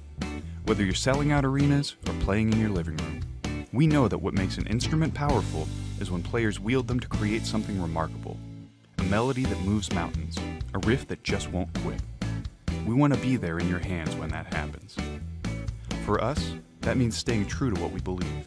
[0.66, 3.22] Whether you're selling out arenas or playing in your living room,
[3.72, 5.66] we know that what makes an instrument powerful
[5.98, 8.36] is when players wield them to create something remarkable.
[8.98, 10.36] A melody that moves mountains,
[10.74, 12.02] a riff that just won't quit.
[12.86, 14.94] We want to be there in your hands when that happens.
[16.04, 18.46] For us, that means staying true to what we believe.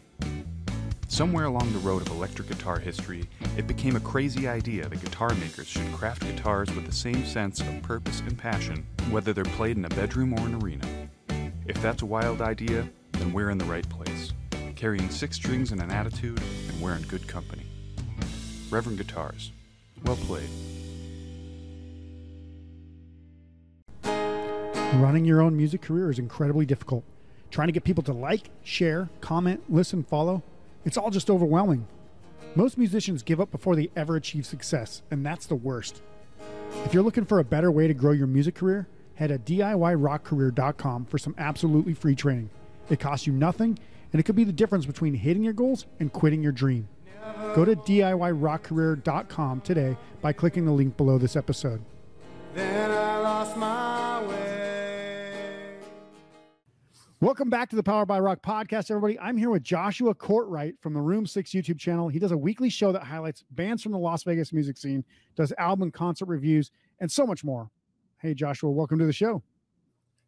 [1.10, 3.24] Somewhere along the road of electric guitar history,
[3.56, 7.60] it became a crazy idea that guitar makers should craft guitars with the same sense
[7.60, 10.86] of purpose and passion, whether they're played in a bedroom or an arena.
[11.66, 14.34] If that's a wild idea, then we're in the right place,
[14.76, 17.64] carrying six strings and an attitude, and we're in good company.
[18.70, 19.50] Reverend Guitars.
[20.04, 20.50] Well played.
[25.00, 27.02] Running your own music career is incredibly difficult.
[27.50, 30.42] Trying to get people to like, share, comment, listen, follow,
[30.88, 31.86] it's all just overwhelming.
[32.54, 36.00] Most musicians give up before they ever achieve success, and that's the worst.
[36.84, 41.04] If you're looking for a better way to grow your music career, head to DIYrockcareer.com
[41.04, 42.48] for some absolutely free training.
[42.88, 43.78] It costs you nothing,
[44.12, 46.88] and it could be the difference between hitting your goals and quitting your dream.
[47.54, 51.82] Go to DIYrockcareer.com today by clicking the link below this episode.
[52.54, 54.77] Then I lost my way.
[57.20, 59.18] Welcome back to the Powered by Rock podcast, everybody.
[59.18, 62.06] I'm here with Joshua Courtright from the Room 6 YouTube channel.
[62.08, 65.04] He does a weekly show that highlights bands from the Las Vegas music scene,
[65.34, 67.72] does album and concert reviews, and so much more.
[68.18, 69.42] Hey, Joshua, welcome to the show.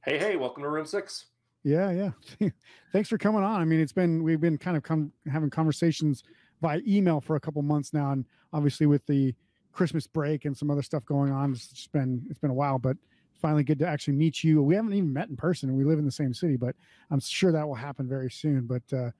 [0.05, 1.27] Hey, hey, welcome to room six.
[1.63, 2.49] Yeah, yeah.
[2.93, 3.61] Thanks for coming on.
[3.61, 6.25] I mean, it's been we've been kind of come having conversations
[6.61, 9.33] by email for a couple months now, and obviously with the
[9.71, 12.81] Christmas break and some other stuff going on, it's just been it's been a while,
[12.81, 12.97] but
[13.41, 14.63] finally good to actually meet you.
[14.63, 16.77] We haven't even met in person, and we live in the same city, but
[17.11, 18.67] I'm sure that will happen very soon.
[18.67, 19.11] But uh,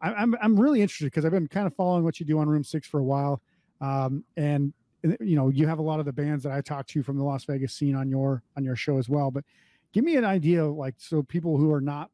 [0.00, 2.48] I, I'm I'm really interested because I've been kind of following what you do on
[2.48, 3.40] Room Six for a while,
[3.80, 7.02] um, and you know you have a lot of the bands that I talk to
[7.02, 9.30] from the Las Vegas scene on your on your show as well.
[9.30, 9.44] But
[9.92, 12.10] give me an idea, like so people who are not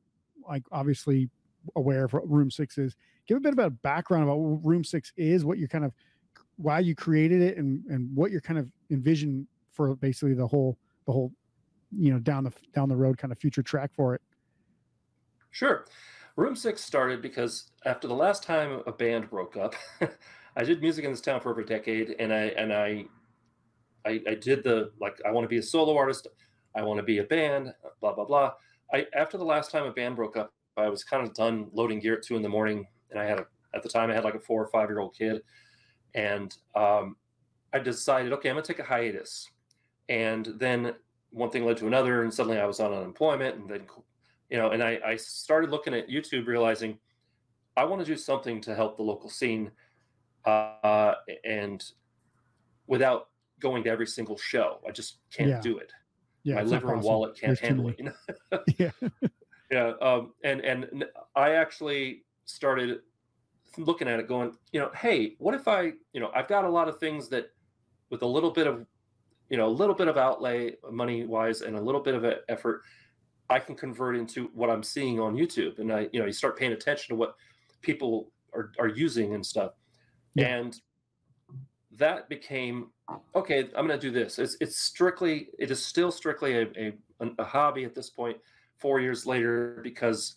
[0.48, 1.28] like obviously
[1.74, 2.94] aware of what Room Six is.
[3.26, 5.92] Give a bit about a background about what Room Six is, what you kind of
[6.56, 10.78] why you created it, and and what you're kind of envision for basically the whole
[11.06, 11.32] the whole
[11.98, 14.22] you know down the down the road kind of future track for it.
[15.50, 15.86] Sure.
[16.36, 19.74] Room six started because after the last time a band broke up,
[20.56, 23.06] I did music in this town for over a decade, and I and I,
[24.04, 26.26] I, I did the like I want to be a solo artist,
[26.74, 28.52] I want to be a band, blah blah blah.
[28.92, 32.00] I after the last time a band broke up, I was kind of done loading
[32.00, 34.24] gear at two in the morning, and I had a at the time I had
[34.24, 35.40] like a four or five year old kid,
[36.14, 37.16] and um,
[37.72, 39.48] I decided okay I'm gonna take a hiatus,
[40.10, 40.94] and then
[41.36, 43.86] one thing led to another, and suddenly I was on unemployment, and then
[44.50, 46.98] you know, and I, I started looking at YouTube, realizing
[47.76, 49.70] I want to do something to help the local scene,
[50.44, 51.14] uh,
[51.44, 51.84] and
[52.86, 53.28] without
[53.60, 55.60] going to every single show, I just can't Yeah.
[55.60, 55.92] do it.
[56.42, 57.96] Yeah, My liver and wallet can't There's handle it.
[57.98, 58.04] You
[58.52, 58.58] know?
[58.78, 58.90] Yeah,
[59.70, 63.00] yeah um, and and I actually started
[63.78, 66.68] looking at it going you know hey what if i you know i've got a
[66.68, 67.50] lot of things that
[68.08, 68.86] with a little bit of
[69.48, 72.40] you know a little bit of outlay money wise and a little bit of e-
[72.48, 72.82] effort
[73.48, 75.78] i can convert into what i'm seeing on youtube.
[75.78, 77.34] And i you know you start paying attention to what
[77.82, 79.72] people are, are using and stuff.
[80.34, 80.56] Yeah.
[80.56, 80.80] and
[81.92, 82.90] that became
[83.34, 84.38] okay i'm going to do this.
[84.38, 86.92] It's, it's strictly it is still strictly a, a,
[87.38, 88.36] a hobby at this point
[88.78, 90.36] four years later because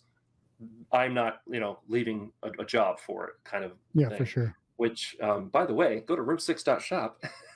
[0.92, 4.56] I'm not, you know, leaving a, a job for it kind of yeah, for sure.
[4.76, 7.22] Which, um, by the way, go to room6.shop,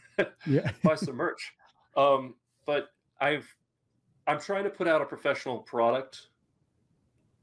[0.46, 1.52] Yeah, buy some merch.
[1.96, 2.34] Um,
[2.66, 2.88] but
[3.20, 3.46] I've,
[4.26, 6.28] I'm trying to put out a professional product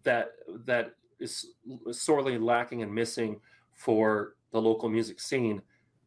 [0.04, 0.32] that
[0.66, 1.48] that is
[1.92, 3.40] sorely lacking and missing
[3.74, 5.62] for the local music scene,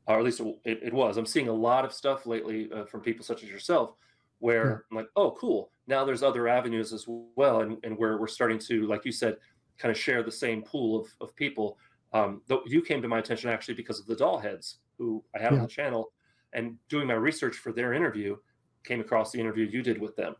[0.07, 1.17] or at least it, it was.
[1.17, 3.95] I'm seeing a lot of stuff lately uh, from people such as yourself,
[4.41, 4.77] where Yeah.
[4.91, 5.71] I'm like, oh, cool.
[5.87, 9.37] Now there's other avenues as well, and, and where we're starting to, like you said,
[9.79, 11.79] kind of share the same pool of, of people.
[12.13, 15.53] Um, though you came to my attention actually because of the Dollheads, who I have
[15.53, 15.59] Yeah.
[15.59, 16.13] on the channel,
[16.55, 18.37] and doing my research for their interview,
[18.85, 20.35] came across the interview you did with them,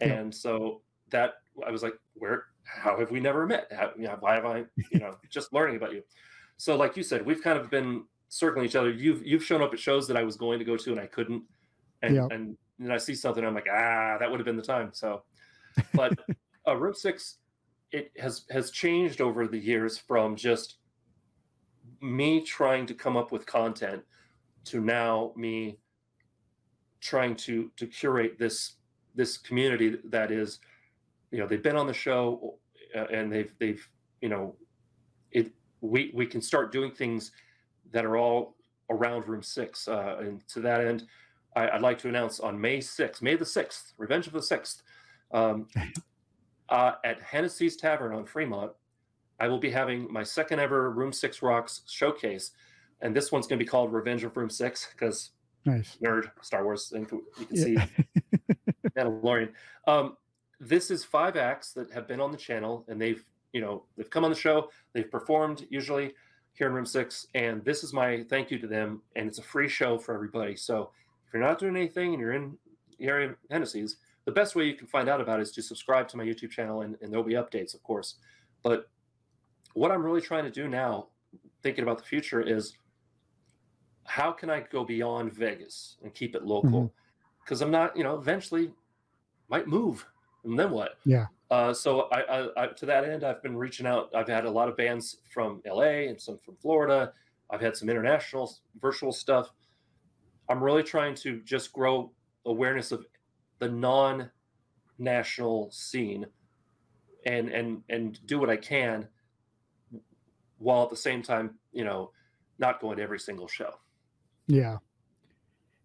[0.00, 0.14] Yeah.
[0.14, 1.34] and so that
[1.66, 2.44] I was like, where?
[2.64, 3.68] How have we never met?
[3.72, 6.02] How, you know, why have I, you know, just learning about you?
[6.58, 8.90] So, like you said, we've kind of been circling each other.
[8.90, 11.06] You've you've shown up at shows that I was going to go to and I
[11.06, 11.42] couldn't,
[12.02, 12.26] and Yeah.
[12.30, 14.90] and then I see something I'm like, ah, that would have been the time.
[14.92, 15.22] So,
[15.94, 16.18] but
[16.68, 17.38] uh, Room Six,
[17.92, 20.78] it has has changed over the years from just
[22.02, 24.02] me trying to come up with content
[24.66, 25.78] to now me
[27.00, 28.74] trying to to curate this
[29.14, 30.60] this community that is
[31.30, 32.58] you know they've been on the show
[32.94, 33.88] uh, and they've they've
[34.20, 34.54] you know
[35.32, 37.32] it we we can start doing things
[37.92, 38.56] that are all
[38.90, 39.88] around Room Six.
[39.88, 41.06] Uh, and to that end,
[41.54, 44.82] I, I'd like to announce on May 6th, May the 6th, Revenge of the 6th,
[45.32, 45.68] um,
[46.68, 48.72] uh, at Hennessy's Tavern on Fremont,
[49.38, 52.52] I will be having my second ever Room Six Rocks showcase,
[53.00, 55.30] and this one's going to be called Revenge of Room Six because
[55.64, 55.96] Nice.
[56.02, 57.06] nerd Star Wars thing.
[57.10, 57.64] You can Yeah.
[57.64, 57.76] see
[58.96, 59.52] Mandalorian.
[59.86, 60.16] Um,
[60.60, 64.10] this is five acts that have been on the channel, and they've you know they've
[64.10, 66.14] come on the show, they've performed usually
[66.54, 69.42] here in Room Six, and this is my thank you to them, and it's a
[69.42, 70.56] free show for everybody.
[70.56, 70.90] So
[71.26, 72.56] if you're not doing anything and you're in
[72.98, 75.62] the area of Hennessy's, the best way you can find out about it is to
[75.62, 78.14] subscribe to my YouTube channel, and, and there'll be updates, of course.
[78.62, 78.88] But
[79.74, 81.08] what I'm really trying to do now,
[81.62, 82.72] thinking about the future, is
[84.06, 86.92] how can I go beyond Vegas and keep it local?
[87.44, 88.72] Because I'm not, you know, eventually
[89.48, 90.04] might move,
[90.44, 90.98] and then what?
[91.04, 91.26] Yeah.
[91.50, 94.10] Uh, so I, I, I, to that end, I've been reaching out.
[94.14, 97.12] I've had a lot of bands from LA and some from Florida.
[97.50, 99.50] I've had some international virtual stuff.
[100.48, 102.10] I'm really trying to just grow
[102.44, 103.06] awareness of
[103.58, 106.26] the non-national scene,
[107.24, 109.06] and and and do what I can,
[110.58, 112.10] while at the same time, you know,
[112.58, 113.74] not going to every single show.
[114.46, 114.78] Yeah.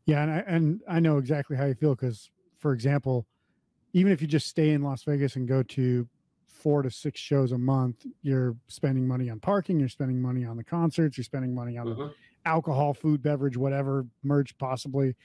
[0.05, 3.28] Yeah, and I and I know exactly how you feel because, for example,
[3.93, 6.07] even if you just stay in Las Vegas and go to
[6.47, 10.57] four to six shows a month, you're spending money on parking, you're spending money on
[10.57, 12.14] the concerts, you're spending money on the Mhm.
[12.45, 15.16] alcohol, food, beverage, whatever, merch possibly,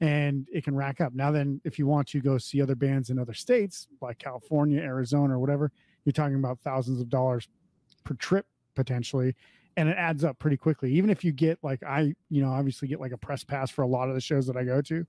[0.00, 1.14] and it can rack up.
[1.14, 4.80] Now then, if you want to go see other bands in other states like California,
[4.80, 5.72] Arizona, or whatever,
[6.04, 7.48] you're talking about thousands of dollars
[8.04, 9.34] per trip potentially,
[9.76, 10.92] and it adds up pretty quickly.
[10.92, 13.82] Even if you get like I, you know, obviously get like a press pass for
[13.82, 15.06] a lot of the shows that I go to.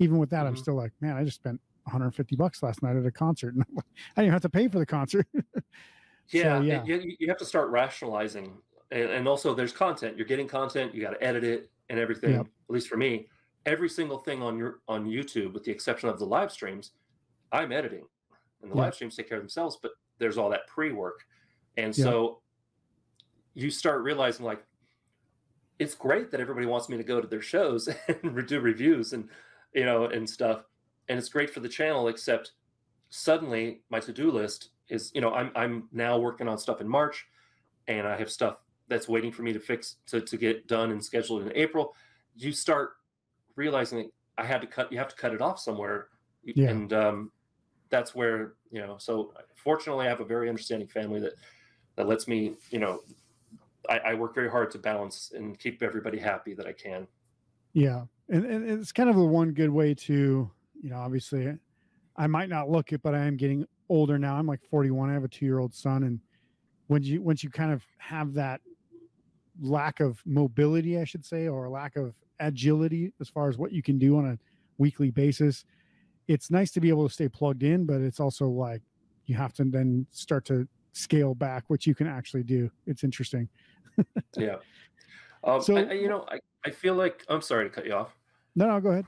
[0.00, 0.58] Even with that, I'm Mhm.
[0.58, 3.82] still like, man, I just spent 150 bucks last night at a concert, and I
[4.16, 5.26] didn't even have to pay for the concert.
[5.34, 5.40] Yeah,
[6.58, 6.84] So, yeah.
[6.84, 8.58] You, you have to start rationalizing,
[8.90, 10.16] and, and also there's content.
[10.16, 10.94] You're getting content.
[10.94, 12.30] You got to edit it and everything.
[12.32, 12.46] Yep.
[12.46, 13.28] At least for me,
[13.66, 16.92] every single thing on your on YouTube, with the exception of the live streams,
[17.52, 18.04] I'm editing,
[18.62, 18.82] and the Yeah.
[18.82, 19.78] live streams take care of themselves.
[19.80, 21.24] But there's all that pre work,
[21.76, 22.04] and Yeah.
[22.04, 22.42] so
[23.58, 24.64] you start realizing like
[25.80, 29.28] it's great that everybody wants me to go to their shows and do reviews and
[29.74, 30.62] you know and stuff.
[31.08, 32.52] And it's great for the channel except
[33.10, 37.26] suddenly my to-do list is you know i'm i'm now working on stuff in march
[37.86, 41.02] and i have stuff that's waiting for me to fix to, to get done and
[41.02, 41.94] scheduled in april.
[42.36, 42.92] You start
[43.56, 46.08] realizing that i had to cut you have to cut it off somewhere.
[46.44, 46.68] Yeah.
[46.68, 47.32] and um
[47.88, 51.32] that's where you know so fortunately i have a very understanding family that
[51.96, 53.00] that lets me you know
[53.88, 57.06] I, I work very hard to balance and keep everybody happy that I can.
[57.72, 60.50] Yeah, and, and it's kind of the one good way to,
[60.82, 61.54] you know, obviously,
[62.16, 64.36] I might not look it, but I am getting older now.
[64.36, 65.10] I'm like 41.
[65.10, 66.20] I have a two year old son, and
[66.88, 68.60] when you once you kind of have that
[69.60, 73.82] lack of mobility, I should say, or lack of agility as far as what you
[73.82, 74.38] can do on a
[74.78, 75.64] weekly basis,
[76.28, 78.82] it's nice to be able to stay plugged in, but it's also like
[79.26, 82.70] you have to then start to scale back, what you can actually do.
[82.86, 83.48] It's interesting.
[84.36, 84.56] Yeah.
[85.44, 88.16] Um, So- I, you know, I, I feel like I'm sorry to cut you off.
[88.54, 89.06] No, no, go ahead.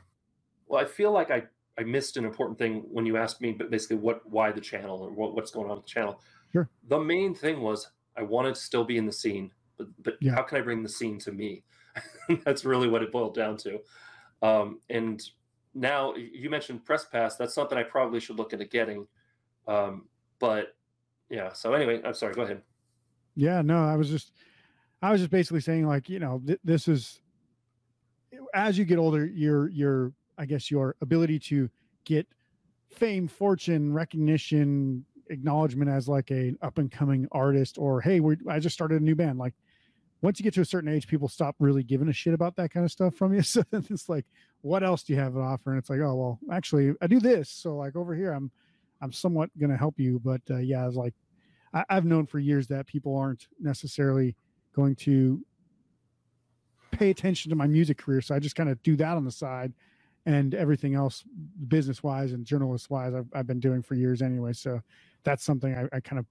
[0.66, 1.44] Well, I feel like I,
[1.78, 5.00] I missed an important thing when you asked me, but basically what why the channel
[5.00, 6.20] or what, what's going on with the channel.
[6.52, 6.68] Sure.
[6.88, 10.34] The main thing was I wanted to still be in the scene, but but Yeah.
[10.34, 11.64] how can I bring the scene to me?
[12.44, 13.80] that's really what it boiled down to.
[14.42, 15.20] Um, and
[15.74, 17.36] now you mentioned press pass.
[17.36, 19.06] That's something I probably should look into getting.
[19.66, 20.06] Um,
[20.38, 20.76] but
[21.28, 21.52] yeah.
[21.52, 22.34] So anyway, I'm sorry.
[22.34, 22.62] Go ahead.
[23.36, 24.32] Yeah, no, I was just,
[25.02, 27.20] I was just basically saying like, you know, th- this is,
[28.54, 31.70] as you get older, your your, I guess your ability to
[32.04, 32.26] get
[32.90, 38.58] fame, fortune, recognition, acknowledgement as like a up and coming artist, or hey, we I
[38.58, 39.38] just started a new band.
[39.38, 39.54] Like,
[40.22, 42.70] once you get to a certain age, people stop really giving a shit about that
[42.70, 43.42] kind of stuff from you.
[43.42, 44.26] So it's like,
[44.60, 45.70] what else do you have to offer?
[45.70, 47.48] And it's like, oh well, actually, I do this.
[47.48, 48.50] So like over here, I'm,
[49.00, 50.20] I'm somewhat gonna help you.
[50.22, 51.14] But uh, yeah, was like.
[51.72, 54.34] I, I've known for years that people aren't necessarily
[54.74, 55.44] going to
[56.90, 58.20] pay attention to my music career.
[58.20, 59.72] So I just kind of do that on the side
[60.26, 61.24] and everything else
[61.68, 64.52] business wise and journalist wise I've, I've been doing for years anyway.
[64.52, 64.80] So
[65.24, 66.26] that's something I, I kind of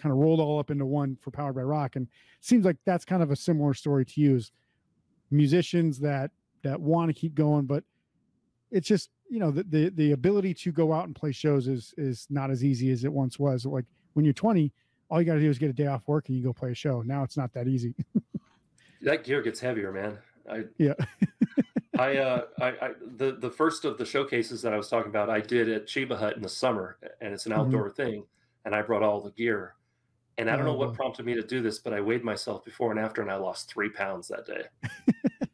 [0.00, 1.96] kind of rolled all up into one for Powered by Rock.
[1.96, 2.08] And
[2.40, 4.52] seems like that's kind of a similar story to you is
[5.30, 6.30] musicians that
[6.62, 7.84] that want to keep going, but
[8.70, 11.94] it's just you know the, the the ability to go out and play shows is
[11.96, 13.64] is not as easy as it once was.
[13.64, 13.84] Like
[14.14, 14.72] when you're 20,
[15.10, 16.70] all you got to do is get a day off work and you go play
[16.72, 17.02] a show.
[17.02, 17.94] Now it's not that easy.
[19.02, 20.16] That gear gets heavier, man.
[20.50, 20.94] I Yeah.
[21.98, 25.28] I uh I, I the the first of the showcases that I was talking about
[25.28, 27.56] I did at Chiba Hut in the summer and it's an Mhm.
[27.58, 28.24] outdoor thing
[28.64, 29.74] and I brought all the gear
[30.38, 32.64] And I don't know Oh, what prompted me to do this, but I weighed myself
[32.64, 34.64] before and after, and I lost three pounds that day.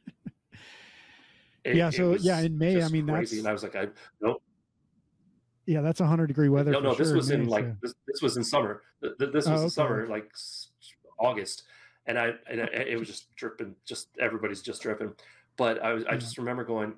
[1.65, 3.09] It- Yeah, so, yeah, in May, I mean, crazy.
[3.09, 3.89] that's- and I was like, I
[4.21, 4.43] nope,
[5.67, 6.73] Yeah, that's a 100 degree weather.
[6.73, 6.95] no, no.
[6.95, 8.83] This sure was in like so- this, this was in summer.
[9.03, 9.75] Th- th- This Oh, was in okay.
[9.75, 10.31] summer, like
[11.19, 11.65] August,
[12.07, 13.75] and I and I, it was just dripping.
[13.85, 15.13] Just everybody's just dripping.
[15.57, 16.95] But I was I just remember going,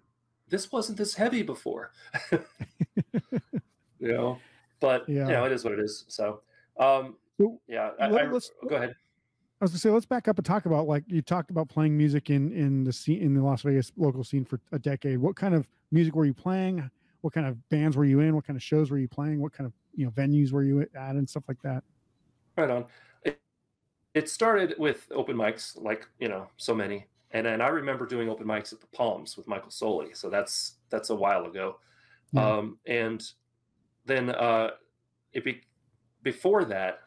[0.48, 1.92] this wasn't this heavy before.
[2.32, 4.38] you know,
[4.80, 5.26] but Yeah.
[5.26, 6.04] you know, it is what it is.
[6.08, 6.40] So,
[6.78, 7.90] um, So, yeah.
[8.00, 8.94] I, let- let's- go ahead.
[9.60, 11.96] I was gonna say, let's back up and talk about like you talked about playing
[11.96, 15.18] music in in the scene in the Las Vegas local scene for a decade.
[15.18, 16.90] What kind of music were you playing?
[17.22, 18.34] What kind of bands were you in?
[18.34, 19.40] What kind of shows were you playing?
[19.40, 21.82] What kind of you know venues were you at and stuff like that?
[22.56, 22.84] Right on.
[23.24, 23.40] It,
[24.14, 28.28] it started with open mics, like you know, so many, and and I remember doing
[28.28, 30.14] open mics at the Palms with Michael Soley.
[30.14, 31.78] So that's that's a while ago.
[32.32, 32.48] Yeah.
[32.48, 33.22] Um, and
[34.04, 34.70] then uh,
[35.32, 35.60] it be,
[36.22, 37.00] before that,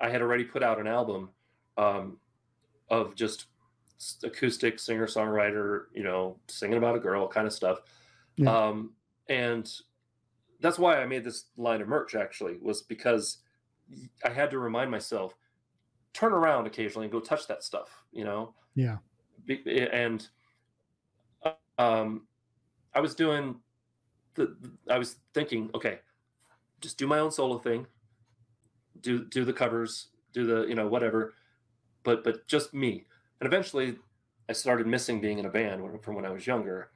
[0.00, 1.30] I had already put out an album
[1.76, 2.18] um,
[2.88, 3.46] of just
[4.22, 7.80] acoustic singer songwriter, you know, singing about a girl kind of stuff.
[8.36, 8.54] Yeah.
[8.54, 8.92] Um,
[9.28, 9.70] and
[10.60, 13.38] that's why I made this line of merch actually was because
[14.24, 15.34] I had to remind myself,
[16.12, 18.54] turn around occasionally and go touch that stuff, you know?
[18.74, 18.98] Yeah.
[19.44, 20.26] Be- And
[21.78, 22.26] um,
[22.94, 23.60] I was doing
[24.34, 24.56] the,
[24.90, 26.00] I was thinking, okay,
[26.80, 27.86] just do my own solo thing,
[29.00, 31.34] do, do the covers, do the, you know, whatever,
[32.02, 33.06] but, but just me.
[33.40, 33.96] And eventually
[34.48, 36.90] I started missing being in a band when, from when I was younger.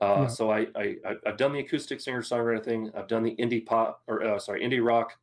[0.00, 0.26] Uh, Yeah.
[0.28, 0.96] So I, I,
[1.26, 2.90] I've done the acoustic singer songwriter thing.
[2.96, 5.18] I've done the indie pop or uh, sorry, indie rock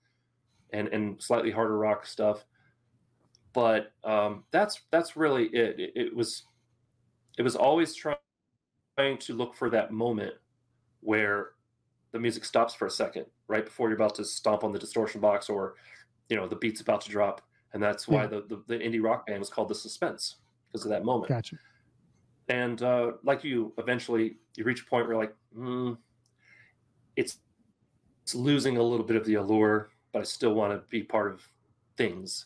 [0.71, 2.45] and, and slightly harder rock stuff.
[3.53, 5.79] But um, that's, that's really it.
[5.79, 5.91] it.
[5.95, 6.43] It was,
[7.37, 8.17] it was always trying
[8.97, 10.35] to look for that moment
[11.01, 11.51] where
[12.11, 15.21] the music stops for a second, right before you're about to stomp on the distortion
[15.21, 15.75] box or,
[16.29, 17.41] you know, the beat's about to drop.
[17.73, 18.27] And that's why Yeah.
[18.27, 20.35] the, the, the indie rock band was called the suspense
[20.67, 21.57] because of that moment Gotcha.
[22.49, 25.97] And uh, like you eventually you reach a point where you're like mm,
[27.15, 27.39] it's
[28.23, 31.31] it's losing a little bit of the allure but i still want to be part
[31.31, 31.47] of
[31.97, 32.45] things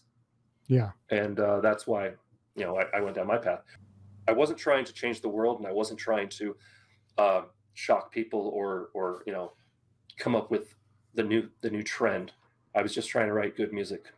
[0.67, 0.91] Yeah.
[1.09, 2.11] and uh, that's why
[2.55, 3.63] you know I, I went down my path
[4.27, 6.55] i wasn't trying to change the world and i wasn't trying to
[7.17, 7.41] uh,
[7.73, 9.53] shock people or or you know
[10.17, 10.75] come up with
[11.13, 12.31] the new the new trend
[12.75, 14.11] i was just trying to write good music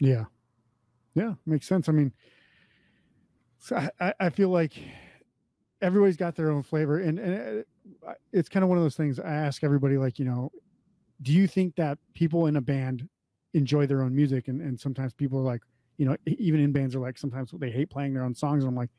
[0.00, 0.24] Yeah.
[1.14, 1.34] Yeah.
[1.46, 1.88] Makes sense.
[1.88, 2.12] I mean,
[3.62, 4.72] so I- I, feel like
[5.80, 7.64] everybody's got their own flavor and, and
[8.06, 10.50] uh, it's kind of one of those things I ask everybody, like, you know,
[11.22, 13.08] do you think that people in a band
[13.54, 14.48] enjoy their own music?
[14.48, 15.62] And, and sometimes people are like,
[15.96, 18.64] you know, even in bands are like, sometimes they hate playing their own songs.
[18.64, 18.90] And I'm like,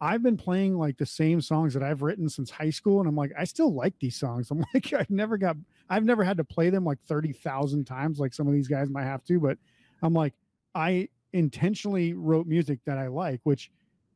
[0.00, 3.00] I've been playing like the same songs that I've written since high school.
[3.00, 4.50] And I'm like, I still like these songs.
[4.50, 5.56] I'm like, I've never got,
[5.90, 9.04] I've never had to play them like 30,000 times, like some of these guys might
[9.04, 9.58] have to, but
[10.02, 10.32] I'm like,
[10.74, 13.70] I intentionally wrote music that I like, which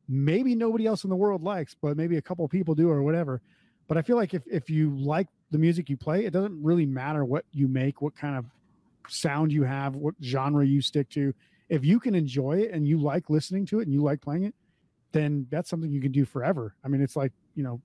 [0.07, 3.41] maybe nobody else in the world likes, but maybe a couple people do or whatever.
[3.87, 6.85] But I feel like if, if you like the music you play, it doesn't really
[6.85, 8.45] matter what you make, what kind of
[9.07, 11.33] sound you have, what genre you stick to.
[11.69, 14.43] If you can enjoy it and you like listening to it and you like playing
[14.43, 14.53] it,
[15.11, 16.75] then that's something you can do forever.
[16.83, 17.81] I mean, it's like, you know,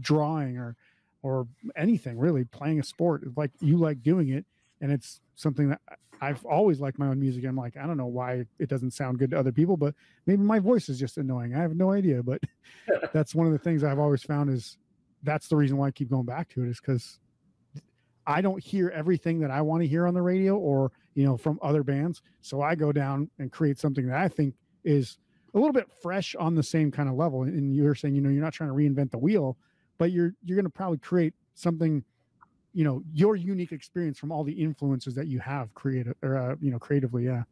[0.00, 0.76] drawing or
[1.22, 3.22] or anything really, playing a sport.
[3.36, 4.44] Like you like doing it
[4.80, 5.80] and it's something that
[6.20, 7.44] I've always liked my own music.
[7.44, 9.94] I'm like, I don't know why it doesn't sound good to other people, but
[10.26, 11.54] maybe my voice is just annoying.
[11.54, 12.40] I have no idea, but
[13.12, 14.78] that's one of the things I've always found is
[15.22, 17.18] that's the reason why I keep going back to it is because
[18.26, 21.36] I don't hear everything that I want to hear on the radio or you know
[21.36, 22.22] from other bands.
[22.40, 24.54] So I go down and create something that I think
[24.84, 25.18] is
[25.54, 27.42] a little bit fresh on the same kind of level.
[27.42, 29.56] And you're saying, you know, you're not trying to reinvent the wheel,
[29.98, 32.04] but you're you're going to probably create something,
[32.76, 36.56] you know, your unique experience from all the influences that you have created or uh,
[36.60, 37.24] you know creatively.
[37.24, 37.44] Yeah.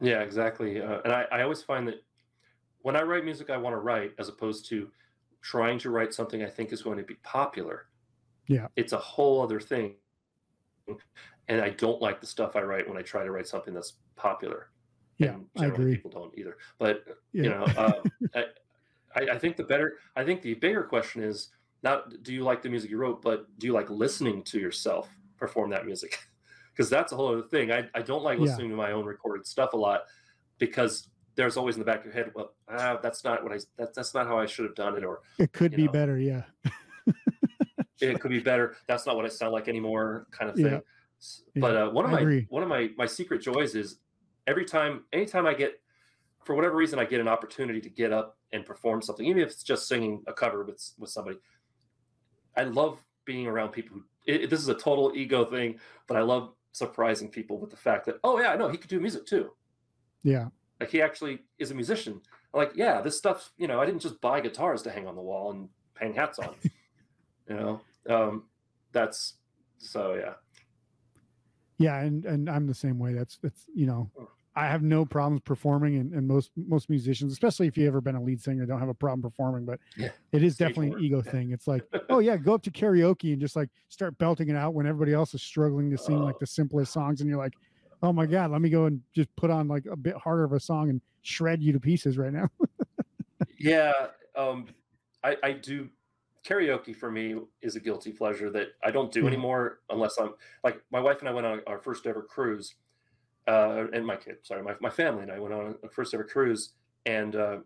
[0.00, 0.80] Yeah, exactly.
[0.80, 2.02] Uh, and I, I always find that
[2.80, 4.90] when I write music I want to write, as opposed to
[5.42, 7.88] trying to write something I think is going to be popular,
[8.48, 8.68] Yeah.
[8.76, 9.96] it's a whole other thing.
[11.48, 13.92] And I don't like the stuff I write when I try to write something that's
[14.16, 14.70] popular.
[15.18, 15.96] Yeah, I agree.
[15.96, 16.56] People don't either.
[16.78, 17.42] But Yeah.
[17.44, 18.02] you know, uh,
[18.34, 18.44] I,
[19.16, 21.50] I I think the better, I think the bigger question is
[21.84, 25.14] not do you like the music you wrote, but do you like listening to yourself
[25.36, 26.18] perform that music?
[26.76, 27.70] Because that's a whole other thing.
[27.70, 28.46] I, I don't like Yeah.
[28.46, 30.00] listening to my own recorded stuff a lot
[30.58, 33.58] because there's always in the back of your head, well, ah, that's not what I,
[33.78, 35.04] that, that's not how I should have done it.
[35.04, 35.92] Or it could be know.
[35.92, 36.18] better.
[36.18, 36.42] Yeah.
[38.00, 38.74] it could be better.
[38.88, 40.66] That's not what I sound like anymore, kind of thing.
[40.66, 40.80] Yeah.
[41.54, 42.46] But uh, one of I my agree.
[42.48, 43.98] one of my my secret joys is
[44.48, 45.80] every time, anytime I get,
[46.44, 49.50] for whatever reason, I get an opportunity to get up and perform something, even if
[49.50, 51.38] it's just singing a cover with with somebody.
[52.56, 54.04] I love being around people who.
[54.26, 58.06] It, this is a total ego thing, but I love surprising people with the fact
[58.06, 59.50] that oh yeah, I know he could do music too.
[60.22, 60.48] Yeah.
[60.80, 62.20] Like he actually is a musician.
[62.52, 63.52] I'm like yeah, this stuff.
[63.58, 66.38] You know, I didn't just buy guitars to hang on the wall and hang hats
[66.38, 66.54] on.
[67.48, 68.44] you know, um,
[68.92, 69.34] that's
[69.78, 70.34] so yeah.
[71.78, 73.12] Yeah, and and I'm the same way.
[73.12, 74.10] That's that's you know,
[74.56, 78.14] I have no problems performing, and, and most most musicians, especially if you've ever been
[78.14, 79.64] a lead singer, don't have a problem performing.
[79.64, 80.10] But Yeah.
[80.32, 81.50] it is definitely an ego thing.
[81.50, 84.74] It's like, oh yeah, go up to karaoke and just like start belting it out
[84.74, 86.40] when everybody else is struggling to sing like Oh.
[86.40, 87.54] the simplest songs, and you're like,
[88.02, 90.52] oh my god, let me go and just put on like a bit harder of
[90.52, 92.48] a song and shred you to pieces right now.
[93.58, 93.92] Yeah,
[94.36, 94.66] um,
[95.22, 95.88] I, I do
[96.46, 99.28] karaoke for me is a guilty pleasure that I don't do Yeah.
[99.28, 102.74] anymore unless I'm like my wife and I went on our first ever cruise,
[103.46, 106.24] uh, and my kid, sorry, my, my family and I went on a first ever
[106.24, 106.70] cruise,
[107.06, 107.58] and uh,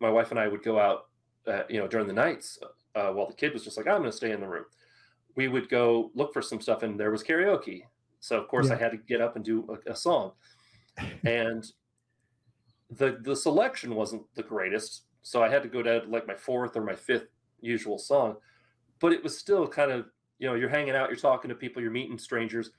[0.00, 1.08] my wife and I would go out,
[1.46, 2.58] uh, you know, during the nights
[2.94, 4.64] uh, while the kid was just like, I'm going to stay in the room.
[5.36, 7.84] We would go look for some stuff, and there was karaoke.
[8.20, 10.32] So of course I had to get up and do a, a song,
[11.24, 11.64] and
[12.90, 16.34] the the selection wasn't the greatest, so I had to go down to like my
[16.34, 17.28] fourth or my fifth
[17.62, 18.36] usual song,
[19.00, 20.06] but it was still kind of
[20.38, 22.72] you know you're hanging out, you're talking to people, you're meeting strangers,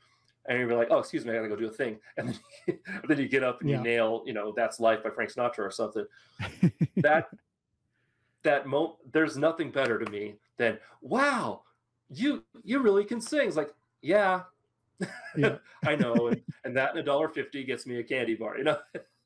[0.48, 2.38] and you're like, oh excuse me, I gotta go do a thing, and
[2.68, 3.78] then, then you get up and Yeah.
[3.78, 6.06] you nail you know that's life by Frank Sinatra or something.
[6.98, 7.30] That
[8.44, 11.62] that moment, there's nothing better to me than wow,
[12.10, 13.48] you you really can sing.
[13.48, 14.44] It's like yeah.
[15.36, 15.58] Yeah.
[15.86, 18.58] I know, and, and that and a dollar fifty gets me a candy bar.
[18.58, 18.78] You know,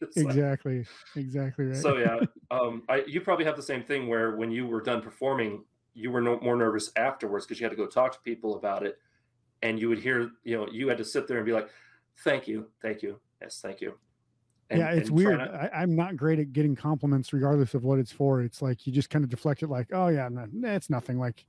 [0.02, 0.86] It's like- exactly,
[1.16, 1.76] exactly right.
[1.76, 2.20] so yeah,
[2.52, 5.64] um, I, you probably have the same thing where when you were done performing,
[5.94, 8.86] you were no, more nervous afterwards because you had to go talk to people about
[8.86, 9.00] it,
[9.62, 11.70] and you would hear, you know, you had to sit there and be like,
[12.24, 13.98] "Thank you, thank you, yes, thank you."
[14.70, 15.38] And- yeah, it's weird.
[15.38, 18.42] not- I, I'm not great at getting compliments, regardless of what it's for.
[18.42, 21.46] It's like you just kind of deflect it, like, "Oh yeah, no, it's nothing." Like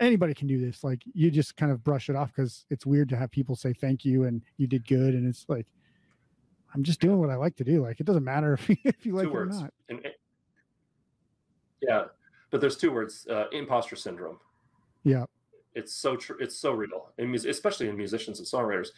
[0.00, 0.82] anybody can do this.
[0.84, 3.72] Like you just kind of brush it off because it's weird to have people say
[3.72, 5.66] thank you and you did good, and it's like
[6.74, 7.82] I'm just doing what I like to do.
[7.82, 9.72] Like it doesn't matter if, if you like two it or not.
[9.88, 10.14] And, and-
[11.80, 12.04] yeah,
[12.50, 14.38] but there's two words: uh, imposter syndrome.
[15.02, 15.24] Yeah,
[15.74, 18.88] it's so true it's so real mus- especially in musicians and songwriters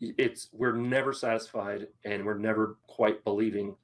[0.00, 3.74] it's we're never satisfied and we're never quite believing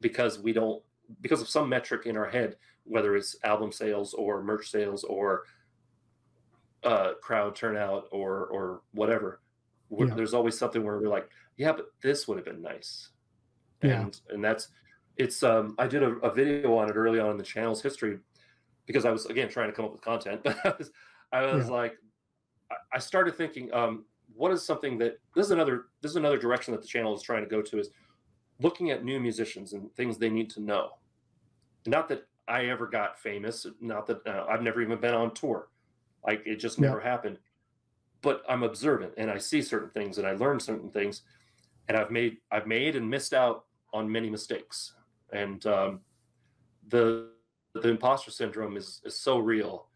[0.00, 0.82] because we don't
[1.20, 5.42] because of some metric in our head whether it's album sales or merch sales or
[6.84, 9.40] uh crowd turnout or or whatever
[9.90, 10.14] Yeah.
[10.14, 13.10] there's always something where we're like yeah but this would have been nice
[13.82, 14.00] Yeah.
[14.02, 14.68] and and that's
[15.16, 18.18] it's um i did a, a video on it early on in the channel's history
[18.86, 20.90] because i was again trying to come up with content but i was
[21.32, 21.72] i was Yeah.
[21.74, 21.94] like
[22.94, 24.04] I- started thinking um
[24.34, 27.22] what is something that this is another this is another direction that the channel is
[27.22, 27.90] trying to go to is
[28.60, 30.90] looking at new musicians and things they need to know
[31.86, 35.68] not that i ever got famous not that uh, i've never even been on tour
[36.26, 36.88] like it just Yeah.
[36.88, 37.38] never happened
[38.22, 41.22] but i'm observant and i see certain things and i learn certain things
[41.88, 44.94] and i've made i've made and missed out on many mistakes
[45.32, 46.00] and um,
[46.88, 47.30] the
[47.74, 49.88] the imposter syndrome is is so real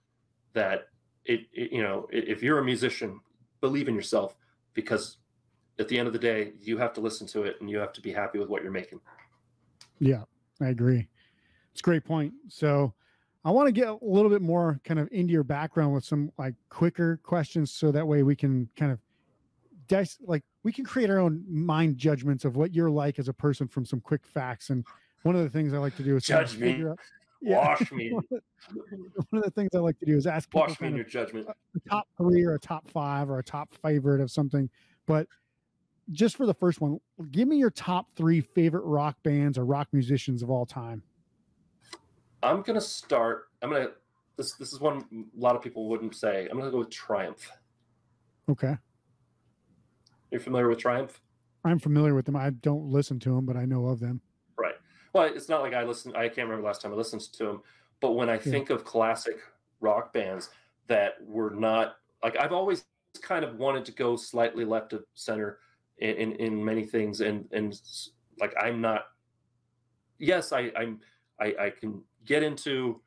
[0.54, 0.88] that
[1.26, 3.20] it, it you know if you're a musician
[3.60, 4.36] believe in yourself
[4.74, 5.18] because
[5.78, 7.92] at the end of the day you have to listen to it and you have
[7.92, 9.00] to be happy with what you're making
[9.98, 10.22] Yeah,
[10.60, 11.08] I agree.
[11.72, 12.32] It's a great point.
[12.48, 12.94] So
[13.44, 16.32] I want to get a little bit more kind of into your background with some
[16.38, 18.98] like quicker questions so that way we can kind of
[19.88, 23.32] dice like we can create our own mind judgments of what you're like as a
[23.32, 24.70] person from some quick facts.
[24.70, 24.84] And
[25.22, 26.72] one of the things I like to do is Judge me.
[26.72, 26.98] figure out-
[27.42, 28.24] wash me one
[29.32, 31.88] of the things I like to do is ask wash me in your judgment a
[31.88, 34.68] top three or a top five or a top favorite of something.
[35.06, 35.26] But
[36.12, 36.98] just for the first one,
[37.30, 41.02] give me your top three favorite rock bands or rock musicians of all time.
[42.42, 43.88] i'm gonna start i'm gonna
[44.36, 47.50] this this is one a lot of people wouldn't say i'm gonna go with triumph
[48.48, 48.76] Okay.
[50.30, 51.20] you're familiar with triumph
[51.64, 52.36] I'm familiar with them.
[52.36, 54.20] I don't listen to them, but I know of them.
[55.12, 56.16] Well, it's not like I listened.
[56.16, 57.62] I can't remember the last time I listened to them.
[58.00, 59.36] But when I think of classic
[59.80, 60.50] rock bands
[60.88, 62.84] that were not like I've always
[63.22, 65.58] kind of wanted to go slightly left of center
[65.98, 67.80] in in, in many things, and and
[68.38, 69.06] like I'm not.
[70.18, 71.00] Yes, I I'm
[71.40, 73.00] I, I can get into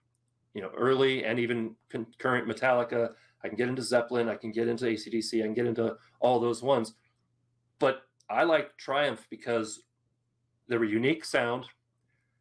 [0.53, 3.11] you know early and even concurrent Metallica.
[3.43, 4.27] I can get into Zeppelin.
[4.27, 5.39] I can get into ACDC.
[5.39, 6.93] I can get into all those ones.
[7.79, 9.83] But I like Triumph because
[10.67, 11.65] they were unique sound.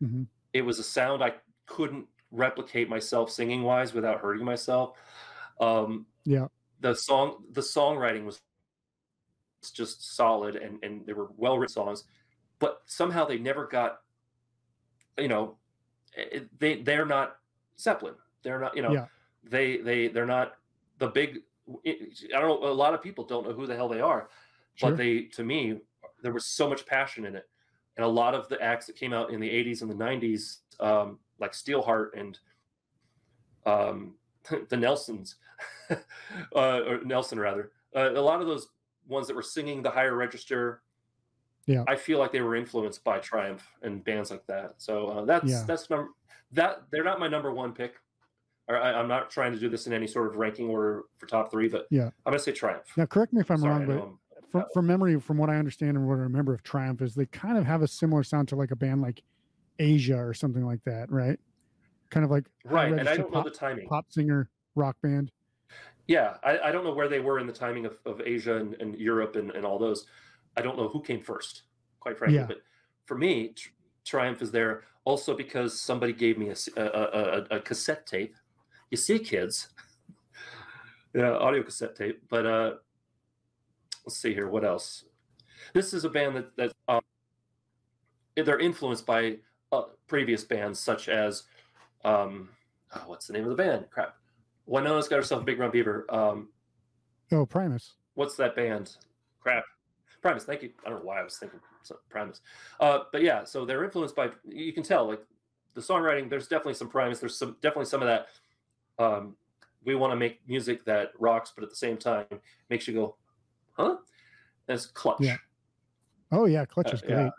[0.03, 0.27] Mhm.
[0.53, 1.35] It was a sound I
[1.67, 4.99] couldn't replicate myself singing wise without hurting myself.
[5.61, 6.49] Um, Yeah.
[6.81, 8.41] The song, the songwriting was
[9.73, 12.05] just solid, and and they were well written songs,
[12.61, 14.03] but somehow they never got,
[15.19, 15.59] you know,
[16.59, 17.41] they they're not
[17.79, 18.15] Zeppelin.
[18.43, 19.09] They're not, you know, Yeah.
[19.43, 20.59] they they they're not
[20.99, 21.43] the big
[21.85, 22.69] I don't know.
[22.69, 24.31] A lot of people don't know who the hell they are,
[24.77, 24.91] Sure.
[24.91, 25.81] but they, to me,
[26.23, 27.49] there was so much passion in it,
[27.99, 30.59] and a lot of the acts that came out in the '80s and the '90s,
[30.81, 32.39] um, like Steelheart and
[33.67, 34.15] um,
[34.71, 35.35] the Nelsons,
[35.91, 35.97] uh,
[36.55, 38.69] or Nelson rather, uh, a lot of those
[39.09, 40.83] ones that were singing the higher register.
[41.67, 41.85] Yeah.
[41.87, 44.75] I feel like they were influenced by Triumph and bands like that.
[44.79, 45.65] So uh, that's Yeah.
[45.67, 46.13] that's number
[46.53, 47.97] that they're not my number one pick.
[48.71, 51.51] I, I'm not trying to do this in any sort of ranking order for top
[51.51, 52.05] three, but Yeah.
[52.25, 52.87] I'm gonna say Triumph.
[52.97, 55.97] Now, correct me if I'm Sorry, wrong, but from, from memory, from what I understand
[55.97, 58.57] and what I remember of Triumph, is they kind of have a similar sound to
[58.57, 59.23] like a band like
[59.79, 61.39] Asia or something like that, right?
[62.11, 63.87] Kind of like right, and I don't know pop, the timing.
[63.87, 65.31] pop singer rock band.
[66.07, 68.75] Yeah, I, I don't know where they were in the timing of, of Asia and,
[68.81, 70.07] and Europe and, and all those.
[70.57, 71.65] I don't know who came first,
[72.01, 72.39] quite frankly.
[72.39, 72.47] Yeah.
[72.47, 72.63] But
[73.05, 73.69] for me, Tr-
[74.07, 78.35] Triumph is there also because somebody gave me a a cassette tape.
[78.91, 79.69] You see, kids,
[81.15, 82.23] yeah, audio cassette tape.
[82.31, 82.71] But uh,
[84.09, 85.05] let's see here, what else?
[85.75, 87.03] This is a band that that um,
[88.37, 89.37] they're influenced by
[89.71, 91.43] uh, previous bands such as
[92.07, 92.49] um,
[92.97, 93.85] oh, what's the name of the band?
[93.91, 94.15] Crap.
[94.67, 96.07] Winona's got herself a big round beaver.
[96.09, 96.49] Um,
[97.31, 97.97] Oh, Primus.
[98.15, 98.97] what's that band?
[99.41, 99.65] Crap.
[100.23, 100.45] Primus.
[100.45, 100.71] Thank you.
[100.87, 102.41] I don't know why I was thinking so- Primus.
[102.81, 104.31] Uh, but yeah, so they're influenced by.
[104.49, 105.21] You can tell, like
[105.75, 106.31] the songwriting.
[106.31, 107.19] There's definitely some Primus.
[107.21, 108.29] There's some definitely some of that.
[108.99, 109.37] Um,
[109.85, 112.25] we want to make music that rocks, but at the same time
[112.71, 113.17] makes you go,
[113.79, 113.97] huh?
[114.67, 115.19] That's clutch.
[115.21, 115.37] Yeah.
[116.31, 117.15] Oh yeah, Clutch Uh, is yeah.
[117.15, 117.33] great.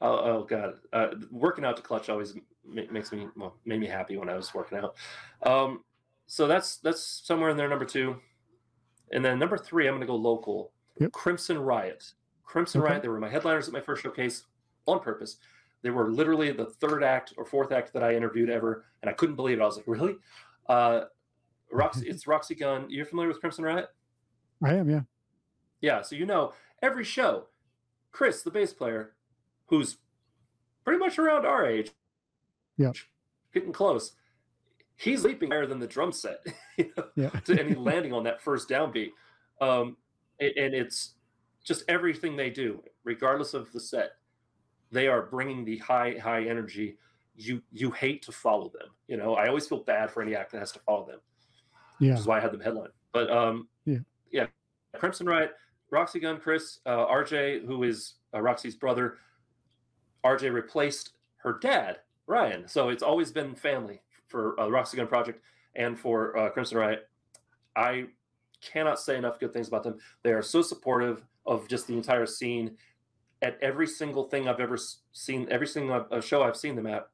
[0.00, 3.86] Oh, oh god, uh, working out to clutch always ma- makes me well, made me
[3.86, 4.94] happy when I was working out.
[5.44, 5.82] Um,
[6.26, 8.16] so that's that's somewhere in there, number two,
[9.12, 10.72] and then number three, I'm going to go local.
[10.98, 11.12] Yep.
[11.12, 12.12] Crimson Riot.
[12.44, 12.90] Crimson Okay.
[12.90, 13.02] Riot.
[13.02, 14.44] They were my headliners at my first showcase
[14.86, 15.36] on purpose.
[15.82, 19.12] They were literally the third act or fourth act that I interviewed ever, and I
[19.12, 19.62] couldn't believe it.
[19.62, 20.16] I was like, really?
[20.68, 21.02] Uh,
[21.70, 22.86] Roxy, it's Roxy Gunn.
[22.88, 23.88] You're familiar with Crimson Riot?
[24.64, 25.00] I am, yeah.
[25.86, 27.44] Yeah, so you know every show,
[28.10, 29.12] Chris, the bass player,
[29.66, 29.98] who's
[30.84, 31.92] pretty much around our age,
[32.76, 32.90] Yeah.
[33.54, 34.16] getting close,
[34.96, 36.44] he's leaping higher than the drum set,
[36.76, 37.30] you know, Yeah.
[37.30, 39.12] to- and he's landing on that first downbeat.
[39.60, 39.96] Um,
[40.40, 41.14] and it's
[41.64, 44.16] just everything they do, regardless of the set,
[44.90, 46.98] they are bringing the high, high energy.
[47.36, 48.88] You you hate to follow them.
[49.06, 51.20] You know, I always feel bad for any act that has to follow them
[52.00, 52.10] Yeah.
[52.12, 52.90] which is why I had them headline.
[53.12, 53.98] But um, Yeah.
[54.32, 54.46] yeah,
[54.98, 55.52] Crimson Riot,
[55.90, 59.18] Roxy Gunn Chris, uh, RJ, who is uh, Roxy's brother.
[60.24, 62.66] RJ replaced her dad, Ryan.
[62.66, 65.42] So it's always been family for uh, Roxy Gunn Project
[65.76, 67.08] and for uh, Crimson Riot.
[67.76, 68.06] I
[68.60, 69.98] cannot say enough good things about them.
[70.22, 72.76] They are so supportive of just the entire scene.
[73.42, 74.78] At every single thing I've ever
[75.12, 77.08] seen, every single uh, show I've seen them at,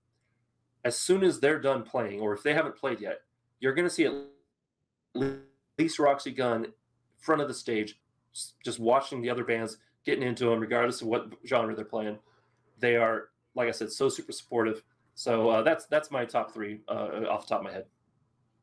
[0.85, 3.21] as soon as they're done playing, or if they haven't played yet,
[3.61, 5.33] you're going to see at
[5.79, 6.69] least Roxy Gunn
[7.19, 8.01] front of the stage,
[8.65, 12.19] just watching the other bands getting into them, regardless of what genre they're playing.
[12.79, 14.83] They are, like I said, so super supportive.
[15.15, 17.85] So uh, that's that's my top three uh, off the top of my head.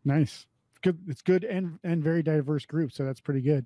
[0.04, 0.48] Nice.
[0.82, 0.98] Good.
[1.08, 3.66] It's good and and very diverse group, so that's pretty good.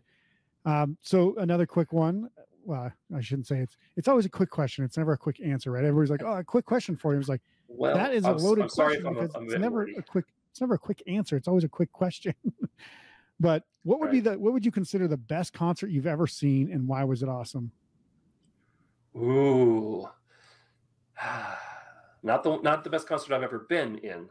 [0.66, 2.30] Um, so another quick one.
[2.66, 4.84] Well, I shouldn't say it's it's always a quick question.
[4.84, 5.84] It's never a quick answer, right?
[5.84, 8.38] Everybody's like, "Oh, a quick question for you." It's like Well, that is a I'm,
[8.38, 9.96] loaded I'm sorry question I'm, because I'm a it's never wordy.
[9.96, 10.26] a quick.
[10.52, 11.36] It's never a quick answer.
[11.36, 12.34] It's always a quick question.
[13.44, 16.72] but what would be the what would you consider the best concert you've ever seen,
[16.72, 17.72] and why was it awesome?
[19.18, 20.08] Ooh,
[22.24, 24.30] not the not the best concert I've ever been in,